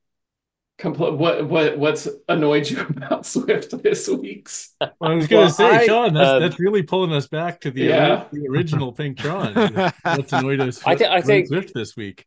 [0.79, 4.75] Compl- what what what's annoyed you about Zwift this week's?
[4.79, 7.59] I was going to Well, say, I, Sean, that's um, that's really pulling us back
[7.61, 8.25] to the, Yeah.
[8.31, 9.53] ori- the original Pink Tron.
[10.03, 10.81] What's annoyed us?
[10.85, 12.25] I thi- I think- Zwift this week.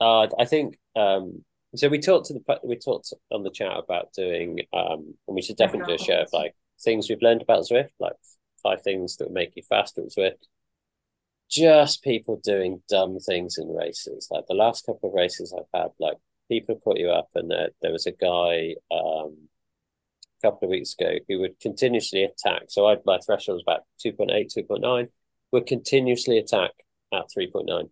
[0.00, 1.44] Uh, I think um,
[1.74, 1.88] so.
[1.88, 5.56] We talked to the we talked on the chat about doing, um, and we should
[5.56, 8.12] definitely do a show of like things we've learned about Zwift, like
[8.62, 10.44] five things that would make you faster at Zwift.
[11.48, 14.28] Just people doing dumb things in races.
[14.30, 17.70] Like the last couple of races I've had, like people put you up, and there,
[17.82, 19.48] there was a guy um,
[20.38, 22.64] a couple of weeks ago who would continuously attack.
[22.68, 25.08] So I my threshold was about 2.8, 2.9,
[25.52, 26.72] would continuously attack
[27.12, 27.90] at 3.9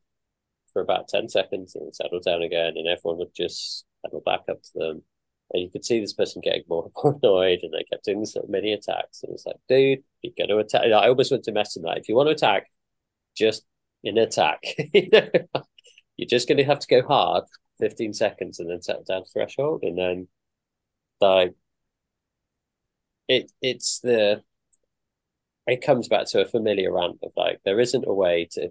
[0.73, 4.63] for about 10 seconds and settle down again, and everyone would just settle back up
[4.63, 5.03] to them.
[5.53, 8.21] And you could see this person getting more and more annoyed, and they kept doing
[8.21, 9.23] this little mini attacks.
[9.23, 10.83] And it's like, dude, you're going to attack.
[10.85, 12.71] I almost went to mess them like, if you want to attack,
[13.37, 13.65] just
[14.03, 14.63] in attack.
[16.17, 17.45] You're just going to have to go hard
[17.79, 20.29] 15 seconds and then settle down threshold, and then
[21.21, 21.55] like
[23.29, 24.43] it it's the
[25.67, 28.71] it comes back to a familiar rant of like there isn't a way to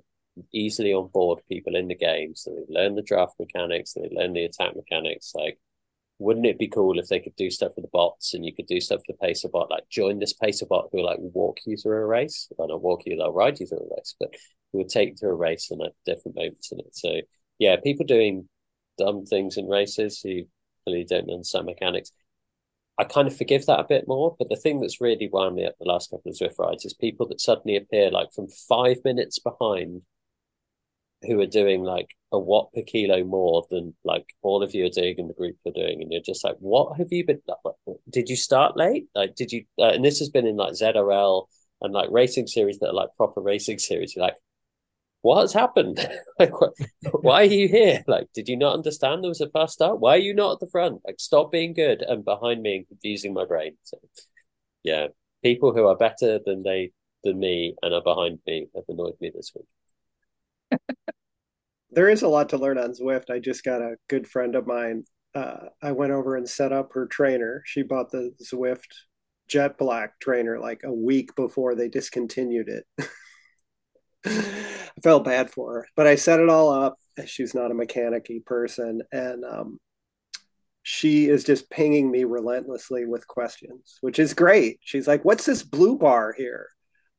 [0.52, 4.46] easily onboard people in the game so they learn the draft mechanics they learn the
[4.46, 5.60] attack mechanics like
[6.20, 8.68] wouldn't it be cool if they could do stuff with the bots and you could
[8.68, 11.60] do stuff with the pacer bot like join this pacer bot who will like walk
[11.66, 12.48] you through a race?
[12.58, 14.34] Well not walk you they'll ride you through a race but
[14.72, 17.22] who would take you through a race and at different moments in it so
[17.60, 18.48] yeah people doing
[18.98, 20.42] dumb things in races who
[20.86, 22.12] really don't understand mechanics
[22.98, 24.36] I kind of forgive that a bit more.
[24.38, 26.94] But the thing that's really wound me up the last couple of Zwift rides is
[26.94, 30.04] people that suddenly appear like from five minutes behind
[31.24, 34.90] who are doing like a watt per kilo more than like all of you are
[34.90, 36.02] doing in the group are doing.
[36.02, 37.42] And you're just like, what have you been,
[38.10, 39.06] did you start late?
[39.16, 41.46] Like, did you, uh, and this has been in like ZRL
[41.82, 44.16] and like racing series that are like proper racing series.
[44.16, 44.38] You're like,
[45.24, 46.06] what has happened?
[46.40, 46.52] like,
[47.22, 48.04] why are you here?
[48.08, 50.02] Like, did you not understand there was a fast start?
[50.02, 51.02] Why are you not at the front?
[51.06, 53.78] Like, stop being good and behind me and confusing my brain.
[53.84, 53.98] So,
[54.84, 55.08] yeah,
[55.42, 56.92] people who are better than they
[57.24, 60.80] than me and are behind me have annoyed me this week.
[61.96, 63.30] There is a lot to learn on Zwift.
[63.30, 65.04] I just got a good friend of mine.
[65.36, 67.62] Uh, I went over and set up her trainer.
[67.68, 68.88] She bought the Zwift
[69.48, 72.88] Jet Black trainer like a week before they discontinued it.
[74.98, 76.98] I felt bad for her, but I set it all up.
[77.26, 79.80] She's not a mechanic-y person, and um,
[80.84, 84.80] she is just pinging me relentlessly with questions, which is great.
[84.82, 86.70] She's like, "What's this blue bar here?"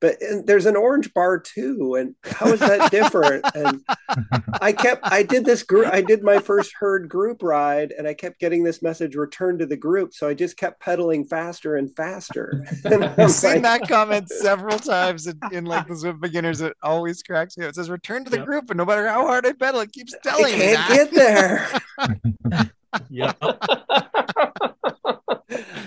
[0.05, 3.43] But and there's an orange bar too, and how is that different?
[3.55, 3.81] and
[4.61, 8.13] I kept, I did this group, I did my first herd group ride, and I
[8.13, 11.91] kept getting this message: "Return to the group." So I just kept pedaling faster and
[11.97, 12.67] faster.
[12.85, 16.61] And I'm I've seen like, that comment several times in, in like the Zwift beginners.
[16.61, 17.71] It always cracks me up.
[17.71, 18.47] It says return to the Yep.
[18.47, 21.81] group, and no matter how hard I pedal, it keeps telling me can't that.
[22.11, 22.69] get there.
[23.09, 23.33] Yeah.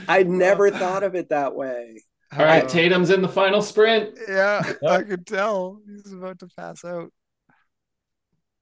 [0.08, 2.02] I never thought of it that way.
[2.34, 4.18] All right, Uh, Taitem's in the final sprint.
[4.28, 4.84] Yeah, Yep.
[4.92, 7.12] I could tell he's about to pass out.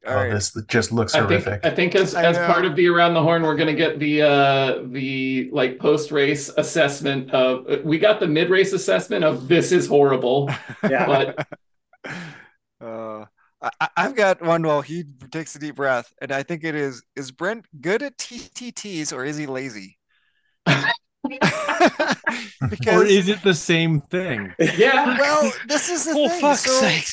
[0.08, 0.32] All Oh, right.
[0.32, 1.66] this just looks I think horrific.
[1.66, 2.46] I think as I as know.
[2.46, 6.48] part of the around the horn, we're gonna get the uh the like post race
[6.58, 10.48] assessment of we got the mid race assessment of this is horrible.
[10.88, 11.08] Yeah.
[11.08, 11.48] But
[12.82, 13.26] uh,
[13.64, 14.62] I, I- I've got one.
[14.62, 18.16] While he takes a deep breath, and I think it is: is Brent good at
[18.20, 19.98] TTTs or is he lazy?
[22.88, 24.54] Or is it the same thing?
[24.78, 25.18] yeah.
[25.20, 26.42] well, this is the For thing.
[26.42, 27.08] fuck's so- sake.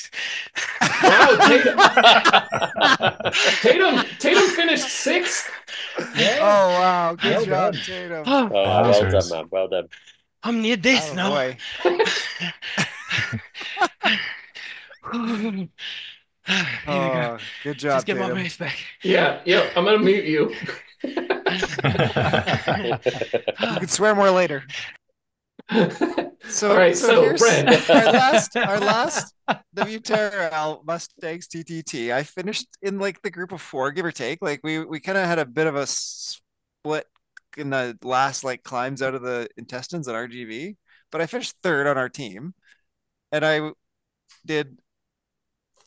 [1.03, 1.77] Wow, Taitem,
[3.63, 5.51] Taitem Taitem finished sixth.
[5.99, 6.05] Oh
[6.41, 7.15] wow!
[7.15, 7.83] Good Well job, done.
[7.83, 8.23] Taitem.
[8.27, 9.49] Oh, Oh, well done, man.
[9.51, 9.89] Well done.
[10.45, 11.31] I'm near death Oh, now.
[11.31, 11.57] boy.
[15.13, 15.69] Go.
[16.89, 18.35] Oh, good job, Just get my Taitem.
[18.37, 18.77] race back.
[19.03, 19.71] Yeah, yeah.
[19.77, 20.55] I'm gonna mute you.
[21.03, 21.15] You
[23.79, 24.63] can swear more later.
[26.49, 27.89] So, All right, so, here's Brent.
[27.89, 29.35] our last, our last
[29.75, 32.13] W Terrell Mustangs TTT.
[32.13, 34.43] I finished in like the group of four, give or take.
[34.43, 37.07] Like we we kind of had a bit of a split
[37.57, 40.77] in the last like climbs out of the intestines at RGV,
[41.13, 42.55] but I finished third on our team,
[43.31, 43.71] and I
[44.47, 44.79] did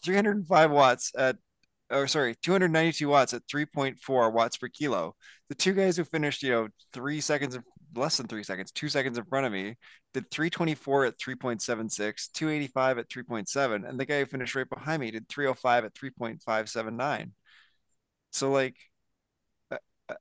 [0.04, 1.38] 305 watts at
[1.92, 5.16] or sorry, 292 watts at 3.4 watts per kilo.
[5.50, 7.58] The two guys who finished, you know, three seconds,
[7.96, 9.76] less than three seconds, two seconds in front of me,
[10.14, 15.12] did 324 at 3.76, 285 at 3.7, and the guy who finished right behind me
[15.12, 17.32] did 305 at 3.579.
[18.32, 18.76] So like,
[19.72, 19.78] uh,
[20.10, 20.16] uh,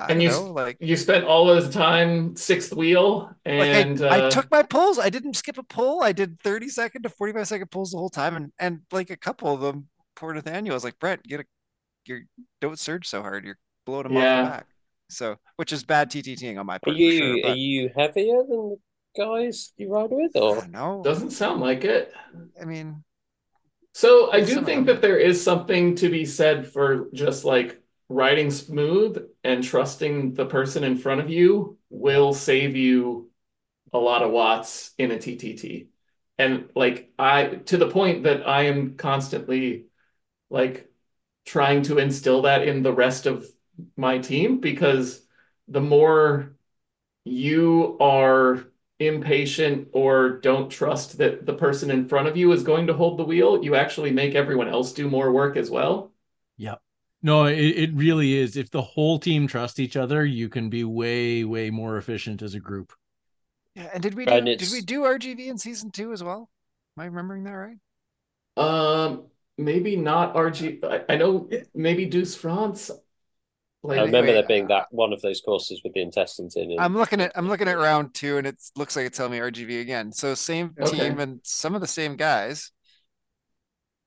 [0.00, 0.76] I And you- know, like.
[0.80, 4.98] You spent all this time sixth wheel, and like I, I uh, took my pulls.
[4.98, 6.02] I didn't skip a pull.
[6.02, 8.36] I did 30 second to 45 second pulls the whole time.
[8.36, 11.44] And and like a couple of them, poor Nathaniel I was like, Brent, get a
[12.06, 12.24] you
[12.60, 13.44] don't surge so hard.
[13.44, 14.40] You're blowing him Yeah.
[14.40, 14.66] off the back.
[15.08, 16.88] So which is bad TTTing on my part.
[16.88, 16.98] Are part.
[17.00, 18.76] you for sure, are you heavier than the
[19.16, 22.12] guys you ride with, I or oh, don't doesn't sound like it.
[22.60, 23.02] I mean,
[23.94, 27.82] So I do of think that there is something to be said for just like
[28.08, 33.30] riding smooth and trusting the person in front of you will save you
[33.92, 35.88] a lot of watts in a TTT.
[36.38, 39.86] And like I to the point that I am constantly
[40.50, 40.88] like
[41.44, 43.46] trying to instill that in the rest of
[43.96, 45.26] my team because
[45.68, 46.54] the more
[47.24, 48.66] you are
[49.00, 53.18] impatient or don't trust that the person in front of you is going to hold
[53.18, 56.12] the wheel, you actually make everyone else do more work as well.
[56.58, 56.80] Yep.
[57.22, 58.56] No, it, it really is.
[58.56, 62.54] If the whole team trusts each other, you can be way, way more efficient as
[62.54, 62.92] a group.
[63.74, 63.90] yeah.
[63.92, 66.50] And did we do And did we do RGV in season two as well?
[66.96, 67.78] Am I remembering that right?
[68.56, 69.26] Um,
[69.56, 70.80] maybe not RG.
[70.82, 72.90] I, I know maybe Douce France.
[73.82, 76.70] Like I remember there being that one of those courses with the intestines in.
[76.72, 79.32] and- I'm looking at I'm looking at round two, and it looks like it's telling
[79.32, 80.12] me RGV again.
[80.12, 80.98] So same Okay.
[80.98, 82.72] team and some of the same guys,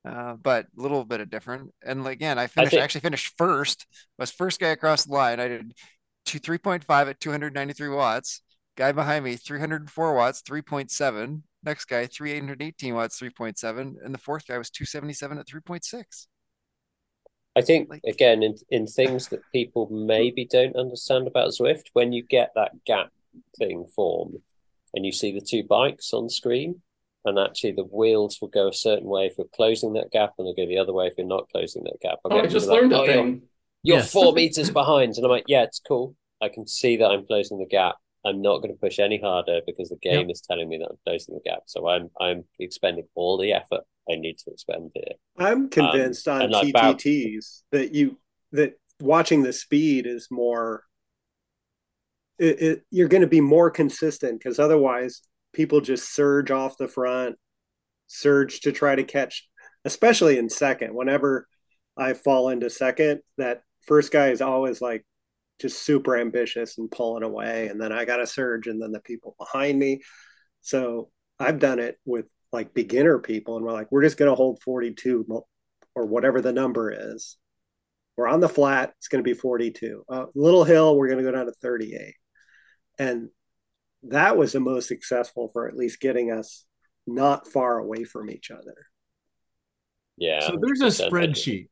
[0.05, 1.73] uh, but a little bit of different.
[1.85, 2.67] And like, again, I finished.
[2.67, 3.85] I think- actually finished first.
[4.17, 5.39] Was first guy across the line.
[5.39, 5.73] I did
[6.25, 8.41] two three point five at 293 watts.
[8.77, 11.43] Guy behind me 304 watts, 3.7.
[11.63, 16.27] Next guy 318 watts, 3.7, and the fourth guy was 277 at 3.6.
[17.55, 22.13] I think Like- again in in things that people maybe don't understand about Zwift, when
[22.13, 23.11] you get that gap
[23.57, 24.41] thing form
[24.93, 26.81] and you see the two bikes on screen,
[27.25, 30.47] and actually the wheels will go a certain way if you're closing that gap, and
[30.47, 32.19] they'll go the other way if you're not closing that gap.
[32.25, 33.41] I'll Oh, I just people like, learned a "Oh, you're- thing.
[33.83, 34.11] You're Yes.
[34.11, 36.15] four meters behind, and I'm like, yeah, it's cool.
[36.39, 37.95] I can see that I'm closing the gap.
[38.25, 40.97] I'm not going to push any harder because the game is telling me that I'm
[41.05, 41.63] closing the gap.
[41.65, 45.15] So I'm I'm expending all the effort I need to expend here.
[45.37, 48.17] I'm um, convinced on like Bow- TTTs that you
[48.51, 50.83] that watching the speed is more.
[52.37, 55.21] It, it, you're going to be more consistent because otherwise
[55.53, 57.35] people just surge off the front,
[58.07, 59.47] surge to try to catch,
[59.85, 60.95] especially in second.
[60.95, 61.47] Whenever
[61.95, 65.05] I fall into second, that first guy is always like
[65.61, 68.99] just super ambitious and pulling away, and then I got a surge, and then the
[68.99, 70.01] people behind me.
[70.61, 71.09] So
[71.39, 74.61] I've done it with like beginner people, and we're like, we're just going to hold
[74.61, 75.25] 42
[75.95, 77.37] or whatever the number is.
[78.17, 80.03] We're on the flat, it's going to be 42.
[80.09, 82.13] Uh, little hill, we're going to go down to 38.
[82.99, 83.29] And
[84.03, 86.65] that was the most successful for at least getting us
[87.07, 88.75] not far away from each other.
[90.17, 90.41] Yeah.
[90.41, 91.69] so there's a spreadsheet.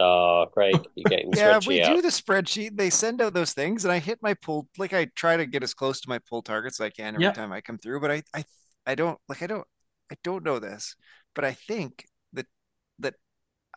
[0.00, 1.94] Oh, Craig, you're getting the Yeah, we out.
[1.94, 2.76] do the spreadsheet.
[2.76, 4.68] They send out those things, and I hit my pull.
[4.78, 7.24] Like I try to get as close to my pull targets as I can every
[7.24, 7.34] Yep.
[7.34, 8.00] time I come through.
[8.00, 8.44] But I, I,
[8.86, 9.42] I don't like.
[9.42, 9.66] I don't.
[10.10, 10.94] I don't know this,
[11.34, 12.04] but I think
[12.34, 12.46] that
[12.98, 13.14] that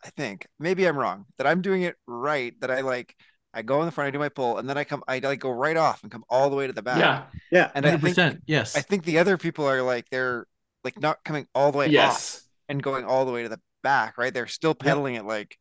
[0.04, 1.26] I think maybe I'm wrong.
[1.38, 2.54] That I'm doing it right.
[2.60, 3.14] That I like.
[3.54, 4.08] I go in the front.
[4.08, 5.02] I do my pull, and then I come.
[5.08, 6.98] I like go right off and come all the way to the back.
[6.98, 7.22] Yeah.
[7.50, 7.70] Yeah.
[7.74, 8.40] And I think.
[8.46, 8.76] Yes.
[8.76, 10.46] I think the other people are like they're
[10.84, 12.46] like not coming all the way off Yes.
[12.68, 14.34] and going all the way to the back, right?
[14.34, 15.56] They're still pedaling it like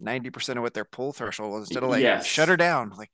[0.00, 2.26] 90% of what their pull threshold was instead of like Yes.
[2.26, 3.10] shut her down, like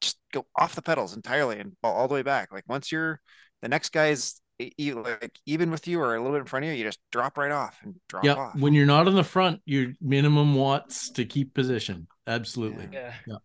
[0.00, 2.52] just go off the pedals entirely and all, all the way back.
[2.52, 3.20] Like once you're
[3.62, 6.76] the next guy's like even with you or a little bit in front of you,
[6.76, 8.34] you just drop right off and drop yeah.
[8.34, 8.56] off.
[8.56, 12.06] When you're not on the front, you're minimum watts to keep position.
[12.26, 12.88] Absolutely.
[12.92, 13.14] Yeah.
[13.26, 13.36] Yeah.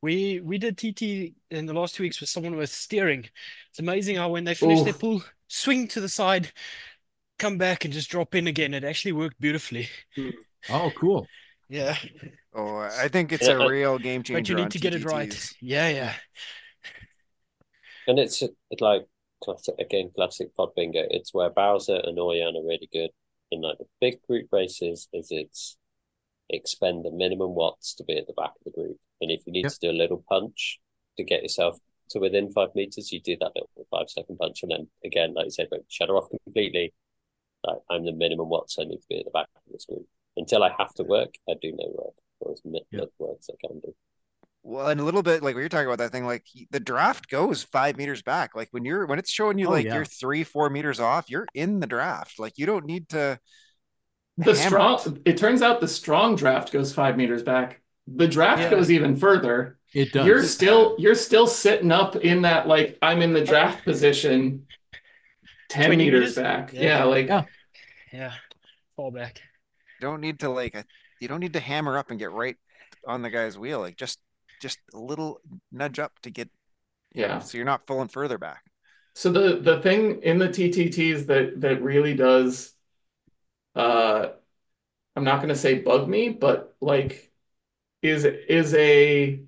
[0.00, 3.28] We we did TT in the last two weeks with someone with steering.
[3.70, 6.52] It's amazing how when they finish their pull, swing to the side,
[7.38, 8.74] come back and just drop in again.
[8.74, 9.88] It actually worked beautifully.
[10.70, 11.26] Oh, cool.
[11.72, 11.96] Yeah.
[12.54, 14.54] oh, I think it's Yeah, a I- real game changer.
[14.54, 15.34] But you need to get it right.
[15.60, 16.14] Yeah, yeah.
[18.06, 19.06] And it's it's like
[19.42, 21.02] classic again, classic pod bingo.
[21.10, 23.10] It's where Bowser and Oyan are really good,
[23.50, 25.76] in like the big group races is it's
[26.50, 28.98] expend the minimum watts to be at the back of the group.
[29.22, 29.72] And if you need Yep.
[29.72, 30.78] to do a little punch
[31.16, 31.78] to get yourself
[32.10, 34.62] to within five meters, you do that little five second punch.
[34.62, 36.92] And then again, like you said, don't shut her off completely.
[37.64, 40.06] Like I'm the minimum watts I need to be at the back of this group.
[40.36, 43.08] Until I have to work, I do no work or as mi- Yep.
[43.18, 43.94] work as I can do.
[44.64, 47.28] Well, and a little bit like when you're talking about that thing, like the draft
[47.28, 48.54] goes five meters back.
[48.54, 49.96] Like when you're when it's showing you Oh, like yeah.
[49.96, 52.38] you're three, four meters off, you're in the draft.
[52.38, 53.38] Like you don't need to.
[54.38, 55.20] The strong.
[55.26, 57.82] It turns out the strong draft goes five meters back.
[58.06, 58.70] The draft Yeah.
[58.70, 59.78] goes even further.
[59.92, 60.26] It does.
[60.26, 64.66] You're still you're still sitting up in that like I'm in the draft position,
[65.68, 66.34] ten meters meters?
[66.36, 66.72] back.
[66.72, 66.80] Yeah.
[66.82, 67.44] Yeah, like Yeah.
[68.12, 68.32] Yeah.
[68.96, 69.40] Fall back.
[70.02, 70.84] You don't need to like.
[71.20, 72.56] You don't need to hammer up and get right
[73.06, 73.78] on the guy's wheel.
[73.78, 74.18] Like just
[74.60, 75.40] just a little
[75.70, 76.50] nudge up to get.
[77.14, 77.38] know, yeah.
[77.38, 78.64] so you're not falling further back.
[79.14, 82.74] So the the thing in the TTTs that that really does,
[83.76, 84.30] uh,
[85.14, 87.30] I'm not gonna say bug me, but like,
[88.02, 89.40] is is a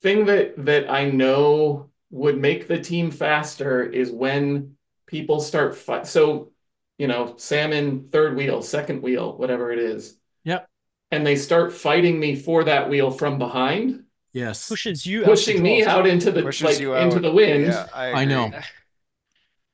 [0.00, 6.06] thing that that I know would make the team faster is when people start fight.
[6.06, 6.52] So,
[6.98, 10.16] you know, salmon third wheel, second wheel, whatever it is.
[10.44, 10.68] Yep.
[11.10, 14.68] And they start fighting me for that wheel from behind, yes.
[14.68, 15.98] Pushes you pushing the me draft.
[15.98, 17.66] out into the Pushes like you into the wind.
[17.66, 18.50] Yeah, I, I know.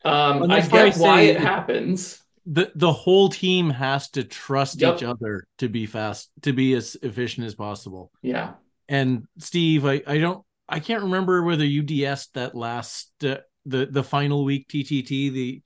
[0.04, 2.20] Um, I that's I get why it it- happens.
[2.46, 4.96] the the whole team has to trust Yep.
[4.96, 8.54] each other to be fast to be as efficient as possible Yeah.
[8.88, 13.86] and steve i i don't i can't remember whether you ds'd that last uh, the
[13.86, 15.62] the final week ttt the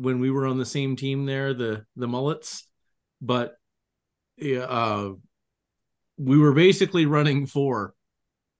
[0.00, 2.66] when we were on the same team there the the mullets.
[3.20, 3.56] But
[4.42, 5.10] uh
[6.16, 7.94] we were basically running four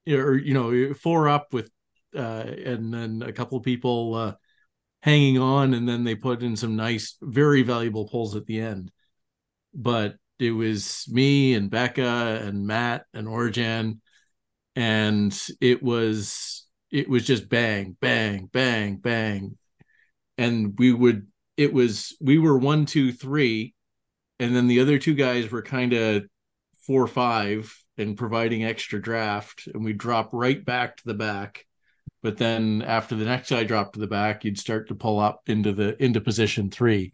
[0.09, 1.71] or you know four up with
[2.15, 4.35] uh and then a couple people uh
[5.03, 8.91] hanging on and then they put in some nice very valuable pulls at the end.
[9.73, 14.01] But it was me and becca and matt and orjan
[14.77, 19.57] and it was it was just bang bang bang bang.
[20.37, 21.30] And we would
[21.61, 23.75] it was we were one two three
[24.39, 26.25] and then the other two guys were kind of
[26.87, 31.67] four five and providing extra draft and we drop right back to the back.
[32.23, 35.43] But then after the next guy dropped to the back you'd start to pull up
[35.49, 37.13] into the into position three.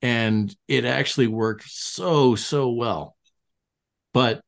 [0.00, 3.16] And it actually worked so so well.
[4.14, 4.42] But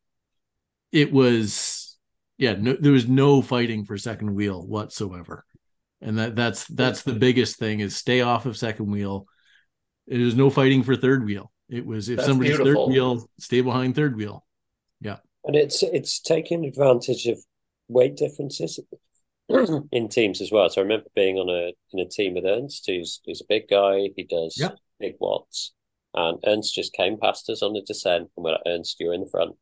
[0.92, 1.98] it was
[2.36, 5.44] yeah no, there was no fighting for second wheel whatsoever
[6.00, 9.26] and that that's that's the biggest thing is stay off of second wheel
[10.06, 12.86] there was no fighting for third wheel it was if That's somebody's beautiful.
[12.86, 14.44] third wheel stay behind third wheel
[15.00, 17.38] Yeah, And it's it's taking advantage of
[17.88, 18.80] weight differences
[19.92, 20.68] in teams as well.
[20.68, 23.68] So I remember being on a in a team with Ernst, who's who's a big
[23.68, 24.10] guy.
[24.16, 24.70] He does
[25.00, 25.72] big watts,
[26.14, 29.22] and Ernst just came past us on the descent, and we're like, Ernst, you're in
[29.22, 29.56] the front.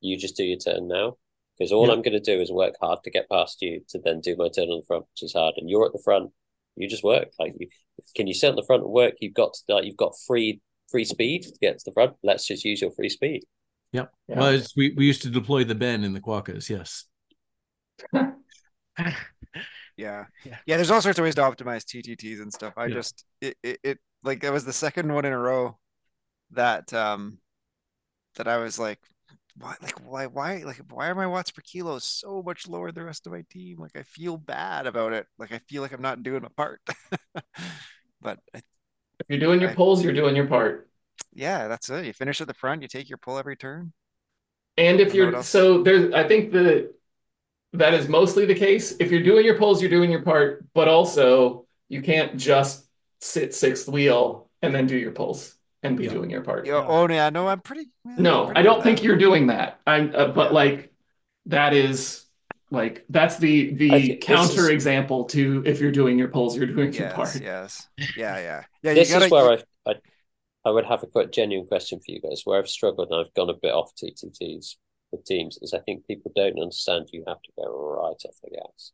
[0.00, 1.16] You just do your turn now,
[1.58, 1.96] because all Yep.
[1.96, 4.48] I'm going to do is work hard to get past you to then do my
[4.48, 5.54] turn on the front, which is hard.
[5.56, 6.30] And you're at the front.
[6.76, 7.68] You just work like you.
[8.16, 9.14] Can you sit on the front and work?
[9.20, 12.14] You've got like you've got free free speed to get to the front.
[12.22, 13.42] Let's just use your free speed.
[13.92, 14.12] Yep.
[14.28, 14.38] Yeah.
[14.40, 16.68] Well, it's, we, we used to deploy the Ben in the Quokkas.
[16.68, 17.04] Yes.
[19.96, 20.24] Yeah.
[20.44, 20.56] Yeah.
[20.66, 20.76] Yeah.
[20.76, 22.74] There's all sorts of ways to optimize TTTs and stuff.
[22.76, 22.94] I Yeah.
[22.94, 25.78] just, it, it, it, like, that was the second one in a row
[26.50, 27.38] that, um,
[28.34, 28.98] that I was like,
[29.56, 33.02] why, like, why, why, like, why are my watts per kilo so much lower than
[33.02, 33.78] the rest of my team?
[33.78, 35.26] Like, I feel bad about it.
[35.38, 36.80] Like, I feel like I'm not doing my part.
[38.20, 38.62] but I-
[39.20, 39.74] If you're doing your Right.
[39.74, 40.88] pulls, you're doing your part.
[41.32, 42.04] yeah, that's it.
[42.04, 43.92] You finish at the front, you take your pull every turn.
[44.76, 46.92] And if I don't know what you're so there's I think that
[47.74, 48.94] that is mostly the case.
[49.00, 52.86] If you're doing your pulls, you're doing your part, but also you can't just
[53.20, 56.10] sit sixth wheel and then do your pulls and be Yeah.
[56.10, 56.66] doing your part.
[56.66, 57.86] Yeah, oh, yeah, no, I'm pretty.
[58.04, 59.04] yeah, No, pretty I don't think that.
[59.04, 59.80] you're doing that.
[59.86, 60.54] I'm uh, but Yeah.
[60.54, 60.92] like
[61.46, 62.24] that is
[62.70, 66.92] like that's the the counter is- example to if you're doing your pulls, you're doing
[66.92, 67.40] your part.
[67.40, 67.86] yes.
[68.16, 68.64] Yeah, yeah.
[68.82, 69.50] Yeah, this you gotta, is where
[69.86, 69.94] I, I
[70.66, 72.42] I would have a quite genuine question for you guys.
[72.44, 74.76] Where I've struggled and I've gone a bit off TTTs
[75.12, 77.66] with teams is I think people don't understand you have to go
[78.00, 78.92] right off the gas.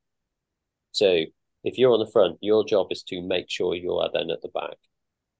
[0.92, 1.24] So
[1.62, 4.42] if you're on the front, your job is to make sure you are then at
[4.42, 4.76] the back,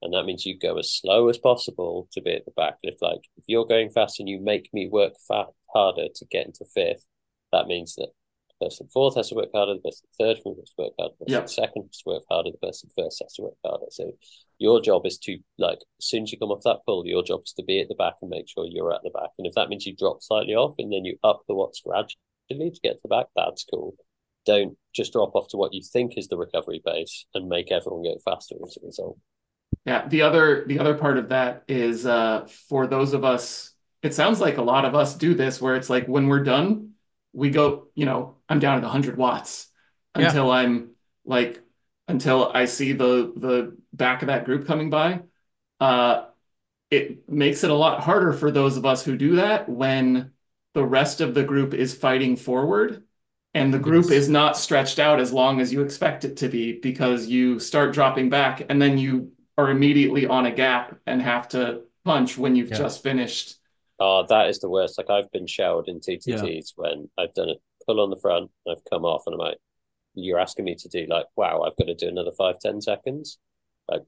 [0.03, 2.79] and that means you go as slow as possible to be at the back.
[2.83, 6.25] And if like if you're going fast and you make me work fat harder to
[6.31, 7.05] get into fifth,
[7.53, 8.09] that means that
[8.49, 11.27] the person fourth has to work harder, the person third has to work harder, the
[11.27, 13.87] person second has to work harder, the person first has to work harder.
[13.91, 14.13] So
[14.59, 17.43] your job is to like as soon as you come off that pull, your job
[17.45, 19.31] is to be at the back and make sure you're at the back.
[19.39, 22.17] And if that means you drop slightly off and then you up the watts gradually
[22.49, 23.95] to get to the back, that's cool.
[24.47, 28.03] Don't just drop off to what you think is the recovery base and make everyone
[28.03, 29.19] go faster as a result.
[29.85, 34.15] Yeah, the other the other part of that is uh for those of us, it
[34.15, 36.91] sounds like a lot of us do this where it's like when we're done,
[37.33, 39.69] we go, you know, I'm down at 100 watts
[40.17, 40.27] Yeah.
[40.27, 40.91] until I'm
[41.25, 41.63] like
[42.09, 45.23] until I see the the back of that group coming by.
[45.81, 46.27] Uh
[46.91, 50.33] it makes it a lot harder for those of us who do that when
[50.75, 53.05] the rest of the group is fighting forward
[53.55, 54.13] and the group Yes.
[54.15, 57.95] is not stretched out as long as you expect it to be because you start
[57.95, 62.57] dropping back and then you are immediately on a gap and have to punch when
[62.57, 62.79] you've Yeah.
[62.79, 63.57] just finished.
[63.99, 64.97] Oh, that is the worst.
[64.99, 67.55] Like I've been showered in TTTs when I've done a
[67.87, 69.59] pull on the front, I've come off, and I'm like,
[70.15, 73.39] "You're asking me to do like, wow, I've got to do another five, ten seconds."
[73.89, 74.03] Like,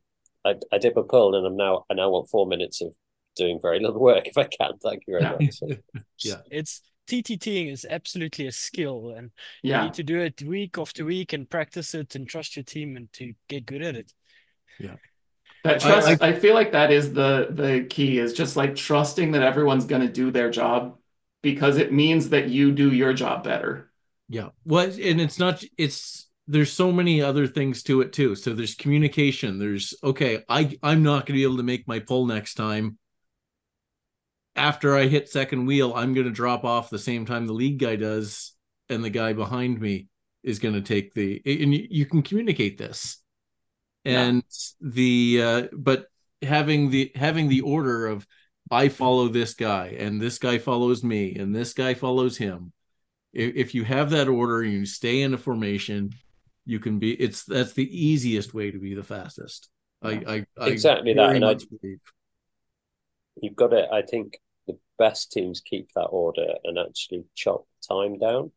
[0.45, 2.95] I, I did my pull, and I'm now I now want four minutes of
[3.37, 4.79] doing very little work if I can.
[4.83, 5.59] Thank you very much.
[5.59, 5.69] So,
[6.25, 6.41] Yeah.
[6.51, 9.31] It's TTTing is absolutely a skill, and
[9.63, 9.83] you Yeah.
[9.85, 13.13] need to do it week after week and practice it and trust your team and
[13.15, 14.13] to get good at it.
[15.65, 19.33] That I- trust, I, feel like that is the the key is just like trusting
[19.33, 20.99] that everyone's going to do their job
[21.41, 23.91] because it means that you do your job better.
[24.29, 24.49] Yeah.
[24.65, 28.35] Well, and it's not it's there's so many other things to it too.
[28.35, 29.59] So there's communication.
[29.59, 32.99] There's okay, I I'm not going to be able to make my pull next time.
[34.55, 37.79] After I hit second wheel, I'm going to drop off the same time the lead
[37.79, 38.53] guy does
[38.89, 40.09] and the guy behind me
[40.43, 43.22] is going to take the and you, you can communicate this.
[44.05, 44.23] Yeah.
[44.23, 44.43] And
[44.81, 46.07] the uh but
[46.43, 48.27] having the having the order of
[48.71, 52.73] I follow this guy and this guy follows me and this guy follows him
[53.33, 56.11] if, if you have that order and you stay in a formation
[56.65, 59.69] you can be it's that's the easiest way to be the fastest
[60.03, 62.01] i i, I Exactly that, and I- believe.
[63.41, 63.89] You've got it.
[63.91, 68.53] I think the best teams keep that order and actually chop time down.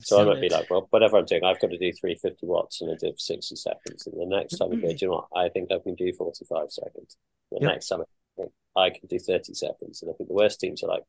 [0.00, 2.80] So I might be like, well, whatever I'm doing, I've got to do 350 watts
[2.80, 4.06] and I do it 60 seconds.
[4.06, 4.88] And the next time I go, mm-hmm.
[4.88, 5.38] do you know what?
[5.38, 7.16] I think I can do 45 seconds.
[7.50, 7.70] The Yep.
[7.70, 8.04] next time I
[8.36, 10.02] think I can do 30 seconds.
[10.02, 11.02] And I think the worst teams are like,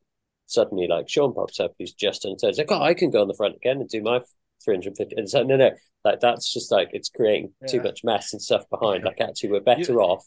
[0.45, 3.27] suddenly like Sean pops up, who's just on turns, like, oh, I can go on
[3.27, 4.19] the front again and do my
[4.63, 5.15] 350.
[5.15, 5.71] And so, no, no,
[6.03, 9.03] like that's just like, it's creating too much mess and stuff behind.
[9.03, 10.25] Like, actually, we're better off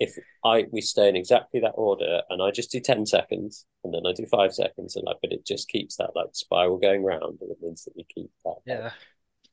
[0.00, 3.94] if I we stay in exactly that order and I just do 10 seconds and
[3.94, 7.04] then I do five seconds and like but it just keeps that like spiral going
[7.04, 8.90] round and it means that you keep that like, Yeah.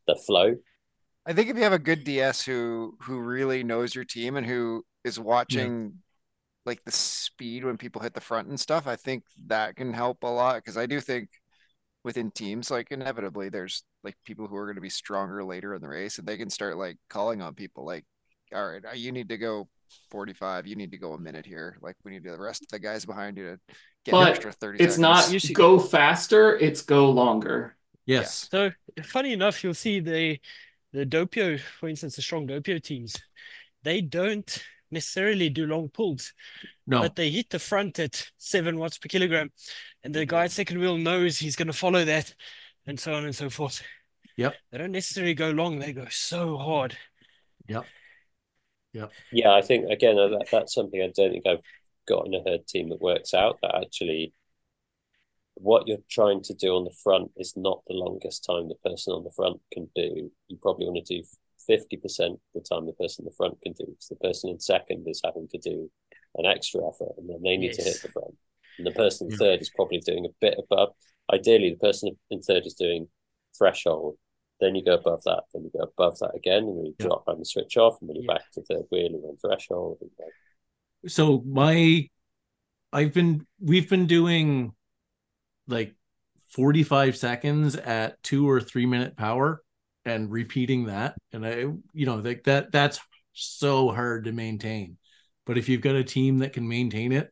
[0.08, 0.56] the flow.
[1.26, 4.46] I think if you have a good DS who who really knows your team and
[4.46, 5.96] who is watching
[6.66, 10.24] like the speed when people hit the front and stuff, I think that can help
[10.24, 11.30] a lot because I do think
[12.04, 15.82] within teams, like inevitably there's like people who are going to be stronger later in
[15.82, 18.06] the race and they can start like calling on people like,
[18.54, 19.68] all right, uh, you need to go
[20.12, 21.78] 45, you need to go a minute here.
[21.82, 23.60] Like we need the rest of the guys behind you to
[24.06, 25.00] get an But extra 30 It's seconds.
[25.00, 27.76] not You see- go faster, it's go longer.
[28.06, 28.72] yes So
[29.04, 30.40] funny enough, you'll see the
[30.92, 33.16] the dopio for instance, the strong dopio teams,
[33.84, 36.34] they don't necessarily do long pulls,
[36.86, 39.50] no but they hit the front at seven watts per kilogram,
[40.04, 42.36] and the guy at second wheel knows he's going to follow that,
[42.86, 43.82] and so on and so forth.
[44.38, 44.54] Yep.
[44.72, 46.96] They don't necessarily go long; they go so hard.
[47.68, 47.86] yep
[48.94, 51.64] Yeah, Yeah, I think again uh, that, that's something I don't think I've
[52.08, 54.34] got in a herd team that works out that actually
[55.56, 59.14] what you're trying to do on the front is not the longest time the person
[59.14, 60.32] on the front can do.
[60.48, 61.24] You probably want to do
[61.68, 64.60] 50% of the time the person in the front can do because the person in
[64.60, 65.90] second is having to do
[66.36, 68.36] an extra effort and then they need to hit the front.
[68.78, 69.38] And the person in Yeah.
[69.38, 70.94] third is probably doing a bit above.
[71.32, 73.08] Ideally, the person in third is doing
[73.58, 74.18] threshold.
[74.64, 77.08] Then you go above that, then you go above that again, and you Yeah.
[77.08, 78.36] drop and switch off, and then you're Yeah.
[78.36, 79.98] back to the wheel and threshold.
[80.02, 80.34] And like,
[81.08, 82.08] so my
[82.94, 84.74] i've been we've been doing
[85.68, 85.96] like
[86.52, 89.62] 45 seconds at two or three minute power
[90.06, 93.00] and repeating that and i you know like that that's
[93.34, 94.98] so hard to maintain
[95.46, 97.32] but if you've got a team that can maintain it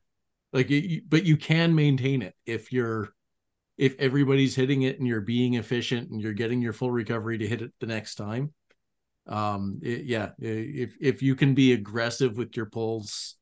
[0.53, 3.09] like you, but you can maintain it if you're
[3.81, 7.47] if everybody's hitting it and you're being efficient and you're getting your full recovery to
[7.47, 8.53] hit it the next time
[9.25, 13.35] um it- yeah if if you can be aggressive with your pulls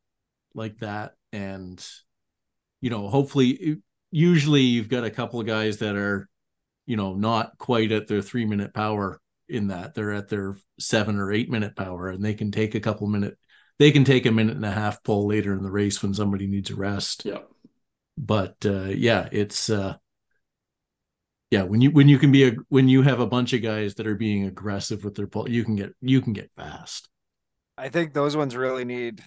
[0.54, 1.86] like that and
[2.80, 3.76] you know hopefully
[4.10, 6.26] usually you've got a couple of guys that are
[6.86, 11.18] you know not quite at their three minute power in that they're at their seven
[11.18, 13.36] or eight minute power and they can take a couple minute
[13.78, 16.46] they can take a minute and a half pull later in the race when somebody
[16.46, 17.38] needs a rest Yeah.
[18.16, 19.96] but uh yeah it's uh
[21.50, 23.94] yeah when you when you can be a when you have a bunch of guys
[23.96, 27.08] that are being aggressive with their pull you can get you can get fast
[27.78, 29.22] I think those ones really need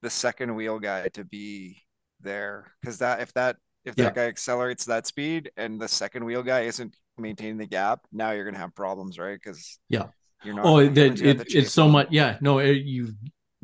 [0.00, 1.82] the second wheel guy to be
[2.20, 4.10] there because that if that if that Yeah.
[4.10, 8.44] guy accelerates that speed and the second wheel guy isn't maintaining the gap, now you're
[8.44, 9.38] gonna have problems, right?
[9.42, 10.06] Because Yeah.
[10.42, 10.64] you're not.
[10.66, 13.12] oh that gonna have it, to it's so much yeah no it, you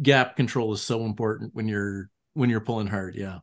[0.02, 3.14] gap control is so important when you're when you're pulling hard.
[3.14, 3.38] Yeah.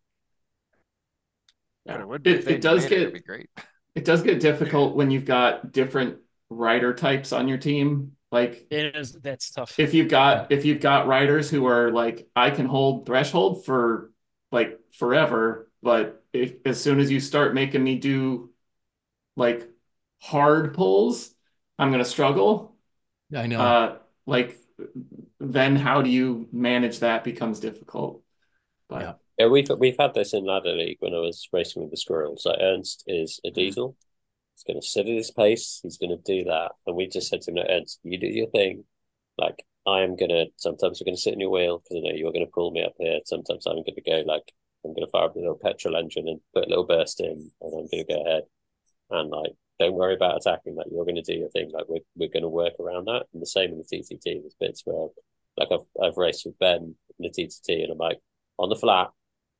[1.85, 3.49] But it would be It- it does made get- it'd be great.
[3.95, 6.19] It does get difficult when you've got different
[6.49, 8.13] rider types on your team.
[8.31, 9.77] Like It is, that's tough.
[9.77, 14.11] if you've got if you've got riders who are like I can hold threshold for
[14.51, 18.51] like forever, but if as soon as you start making me do
[19.35, 19.69] like
[20.21, 21.33] hard pulls,
[21.77, 22.75] I'm gonna struggle.
[23.35, 23.59] I know.
[23.59, 24.57] Uh, like
[25.39, 28.23] then how do you manage that becomes difficult.
[28.87, 29.13] But Yeah.
[29.41, 32.45] Yeah, we've we've had this in ladder league when I was racing with the squirrels.
[32.45, 33.47] Like Ernst is Mm-hmm.
[33.47, 33.97] a diesel.
[34.55, 35.79] He's going to sit at his pace.
[35.81, 38.27] He's going to do that, and we just said to him, no, "Ernst, you do
[38.27, 38.83] your thing.
[39.39, 40.45] Like I am going to.
[40.57, 42.69] Sometimes I'm going to sit in your wheel because I know you're going to pull
[42.69, 43.19] me up here.
[43.25, 44.53] Sometimes I'm going to go like
[44.85, 47.51] I'm going to fire up a little petrol engine and put a little burst in,
[47.61, 48.43] and I'm going to go ahead
[49.09, 50.75] and like don't worry about attacking.
[50.75, 51.71] Like you're going to do your thing.
[51.73, 53.23] Like we're we're going to work around that.
[53.33, 54.41] And the same in the TTT.
[54.41, 55.07] There's bits where
[55.57, 58.19] like I've I've raced with Ben in the TTT, and I'm like
[58.59, 59.09] on the flat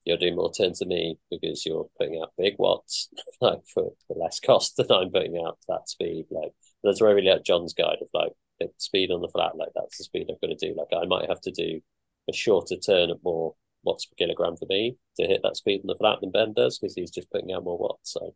[0.05, 3.09] you're doing more turns than me because you're putting out big watts
[3.41, 6.25] like for, for less cost than I'm putting out that speed.
[6.29, 6.51] Like
[6.83, 9.97] that's where really like John's guide of like the speed on the flat, like that's
[9.97, 10.75] the speed I've got to do.
[10.75, 11.81] Like I might have to do
[12.29, 15.87] a shorter turn at more watts per kilogram for me to hit that speed on
[15.87, 18.13] the flat than Ben does because he's just putting out more watts.
[18.13, 18.35] So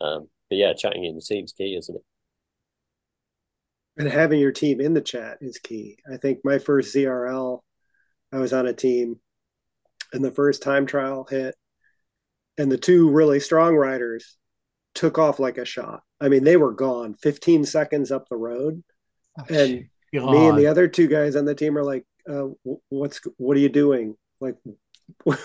[0.00, 2.02] um but yeah, chatting in the team's key, isn't it?
[3.96, 5.98] And having your team in the chat is key.
[6.12, 7.60] I think my first ZRL,
[8.32, 9.20] I was on a team
[10.14, 11.54] and the first time trial hit,
[12.56, 14.36] and the two really strong riders
[14.94, 16.02] took off like a shot.
[16.20, 18.82] I mean, they were gone 15 seconds up the road.
[19.48, 20.30] And God.
[20.30, 22.46] me and the other two guys on the team are like, uh,
[22.88, 24.16] what's, what are you doing?
[24.40, 24.54] Like,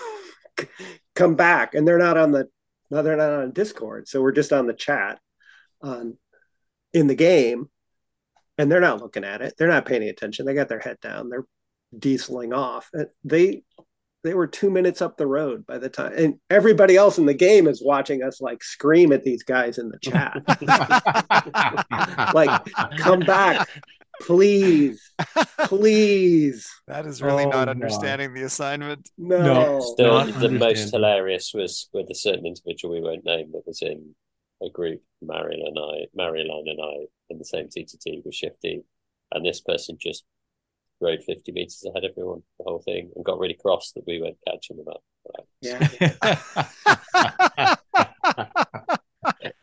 [1.15, 1.73] come back.
[1.73, 2.47] And they're not on the,
[2.91, 4.07] no, they're not on Discord.
[4.07, 5.19] So we're just on the chat
[5.81, 6.17] on
[6.93, 7.69] in the game
[8.57, 9.55] and they're not looking at it.
[9.57, 10.45] They're not paying attention.
[10.45, 11.29] They got their head down.
[11.29, 11.45] They're
[11.97, 12.89] dieseling off.
[13.23, 13.63] They
[14.23, 17.33] they were two minutes up the road by the time, and everybody else in the
[17.33, 20.33] game is watching us like scream at these guys in the chat,
[22.33, 22.65] like,
[22.97, 23.67] "Come back,
[24.21, 25.11] please,
[25.65, 27.69] please." That is really Oh, not God.
[27.69, 29.09] understanding the assignment.
[29.17, 29.79] No, No.
[29.79, 34.15] Still, the most hilarious was with a certain individual we won't name that was in
[34.61, 38.81] a group, Marion and I, Marianne and I, in the same TTT with Shifty,
[39.31, 40.25] and this person just
[41.01, 44.21] rode 50 meters ahead of everyone, the whole thing, and got really cross that we
[44.21, 45.03] weren't catching them up.
[45.61, 45.87] yeah.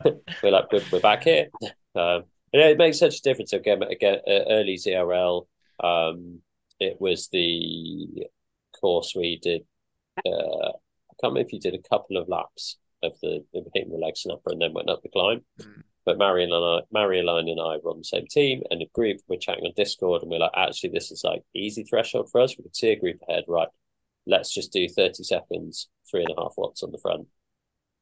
[0.43, 1.47] we're like, we're, we're back here.
[1.95, 2.23] Um,
[2.53, 3.53] and it makes such a difference.
[3.53, 5.45] Again, again, uh, early ZRL,
[5.83, 6.41] um,
[6.79, 8.27] it was the
[8.79, 9.63] course we did.
[10.25, 13.97] Uh, I can't remember if you did a couple of laps of the hitting the
[13.97, 15.41] leg snapper and then went up the climb.
[15.59, 15.83] Mm.
[16.07, 19.17] But Marion and I, Marieline and I were on the same team and a group.
[19.27, 22.57] We're chatting on Discord, and we're like, actually, this is like easy threshold for us.
[22.57, 23.67] We could see a group ahead, right?
[24.25, 27.27] Let's just do thirty seconds, three and a half watts on the front,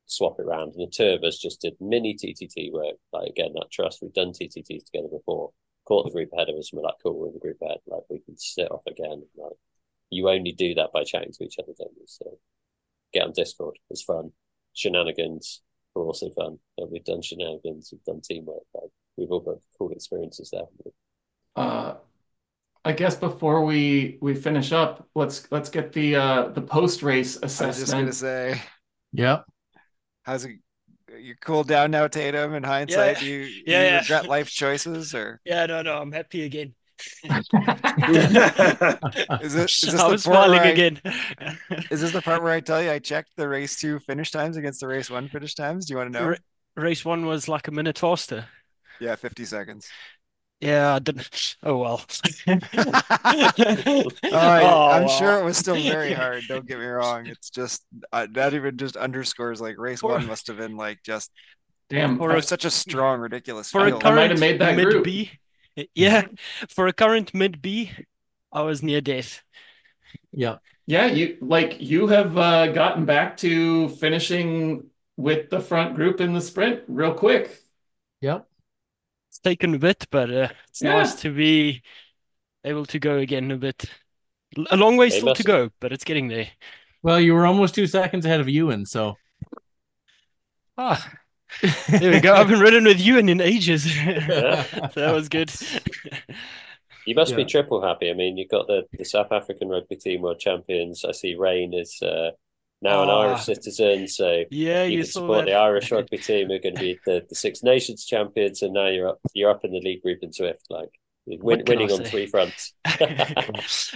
[0.05, 0.75] swap it around.
[0.75, 2.93] And the two of us just did mini TTT work.
[3.11, 4.03] Like again, that trust.
[4.03, 5.49] We've done TTTs together before.
[5.85, 7.79] Caught the group ahead of us, and we're like, cool, we're in the group ahead.
[7.87, 9.23] Like we can sit off again.
[9.35, 9.57] Like
[10.11, 12.05] you only do that by chatting to each other, don't you?
[12.05, 12.37] So
[13.13, 13.79] get on Discord.
[13.89, 14.31] It's fun.
[14.73, 15.63] Shenanigans
[15.95, 16.59] are also fun.
[16.81, 17.89] Uh, we've done shenanigans.
[17.91, 18.63] We've done teamwork.
[18.73, 20.63] Like we've all got cool experiences there.
[21.55, 21.95] uh
[22.83, 27.37] I guess before we we finish up, let's let's get the uh the post race
[27.41, 27.65] assessment.
[27.65, 28.61] I was just gonna say,
[29.11, 29.45] yep.
[30.23, 30.59] how's it?
[31.17, 32.55] You cooled down now, Taitem.
[32.55, 33.19] In hindsight, Yeah.
[33.19, 33.99] do you, you Yeah, yeah.
[33.99, 36.75] regret life choices, or Yeah, no, no, I'm happy again.
[39.41, 41.01] Is this is this I the was part where smiling I- again.
[41.91, 44.57] Is this the part where I tell you I checked the race two finish times
[44.57, 45.85] against the race one finish times?
[45.85, 46.27] Do you want to know?
[46.29, 46.35] Ra-
[46.77, 48.45] Race one was like a minute faster.
[48.99, 49.87] Yeah, 50 seconds.
[50.61, 51.55] Yeah, I didn't.
[51.63, 52.01] Oh well.
[52.47, 55.07] Oh, I, Oh, I'm well.
[55.07, 56.43] sure it was still very hard.
[56.47, 57.27] Don't get me wrong.
[57.27, 60.99] It's just uh, that even just underscores like race For- one must have been like
[61.03, 61.31] just
[61.89, 64.03] Damn, For it a- such a strong, ridiculous For a field.
[64.03, 65.03] I might have current made that mid group.
[65.03, 65.31] B,
[65.95, 66.27] yeah,
[66.69, 67.91] for a current mid B,
[68.51, 69.43] I was near death.
[70.31, 70.57] Yeah.
[70.87, 76.33] Yeah, you like you have uh, gotten back to finishing with the front group in
[76.33, 77.59] the sprint real quick.
[78.21, 78.47] Yep.
[79.29, 80.91] It's taken a bit, but uh, it's Yeah.
[80.97, 81.81] nice to be
[82.65, 83.85] able to go again a bit.
[84.71, 86.49] A long way They still to go, but it's getting there.
[87.01, 89.15] Well, you were almost two seconds ahead of Ewan, so
[90.77, 91.24] Ah,
[91.89, 92.33] there we go.
[92.33, 93.85] I haven't ridden with you in, in ages.
[93.95, 94.63] Yeah.
[94.95, 95.51] That was good.
[97.05, 98.09] You must be triple happy.
[98.09, 101.05] I mean, you've got the, the South African rugby team world champions.
[101.05, 102.31] I see Rain is uh,
[102.81, 103.21] now an Ah.
[103.21, 105.51] Irish citizen, so Yeah, you you can support that.
[105.51, 108.73] the Irish rugby team who are going to be the, the Six Nations champions, and
[108.73, 110.61] now you're up you're up in the league group in Zwift.
[110.69, 110.89] Like
[111.27, 112.73] Win, What can I winning on three fronts.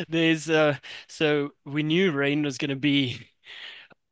[0.07, 0.77] There's uh
[1.07, 3.17] so we knew Rain was going to be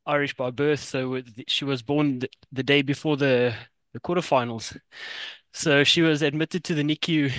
[0.08, 3.54] Irish by birth, so she was born the, the day before the
[3.94, 4.78] the quarterfinals.
[5.54, 7.32] So she was admitted to the NICU,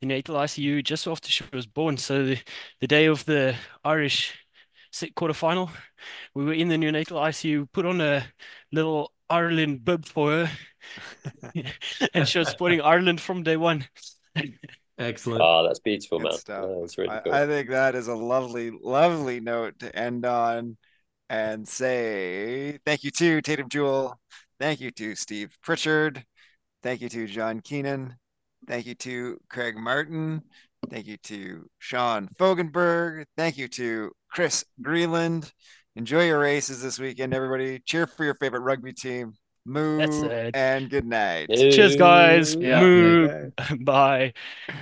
[0.00, 1.96] the natal ICU, just after she was born.
[1.96, 2.38] So the,
[2.80, 4.34] the day of the Irish
[4.90, 5.70] se- quarterfinal,
[6.34, 8.24] we were in the neonatal ICU, put on a
[8.72, 10.50] little Ireland bib for her,
[12.14, 13.86] and she was supporting Ireland from day one.
[14.98, 15.40] Excellent.
[15.42, 16.32] Oh, that's beautiful, Good man.
[16.32, 16.64] stuff.
[16.64, 17.32] Oh, that's really I, cool.
[17.32, 20.76] I think that is a lovely, lovely note to end on
[21.30, 24.20] and say thank you to Taitem Jewell.
[24.58, 26.24] Thank you to Steve Pritchard.
[26.82, 28.16] Thank you to John Keenan.
[28.66, 30.42] Thank you to Craig Martin.
[30.90, 33.24] Thank you to Sean Fogenberg.
[33.36, 35.52] Thank you to Chris Greenland.
[35.96, 37.80] Enjoy your races this weekend, everybody.
[37.86, 39.32] Cheer for your favorite rugby team.
[39.66, 40.00] Moo
[40.54, 41.48] and good night.
[41.48, 42.56] Cheers, guys.
[42.56, 42.60] Ooh.
[42.60, 42.80] Yeah.
[42.80, 43.28] Moo.
[43.60, 43.74] Okay.
[43.80, 44.32] Bye.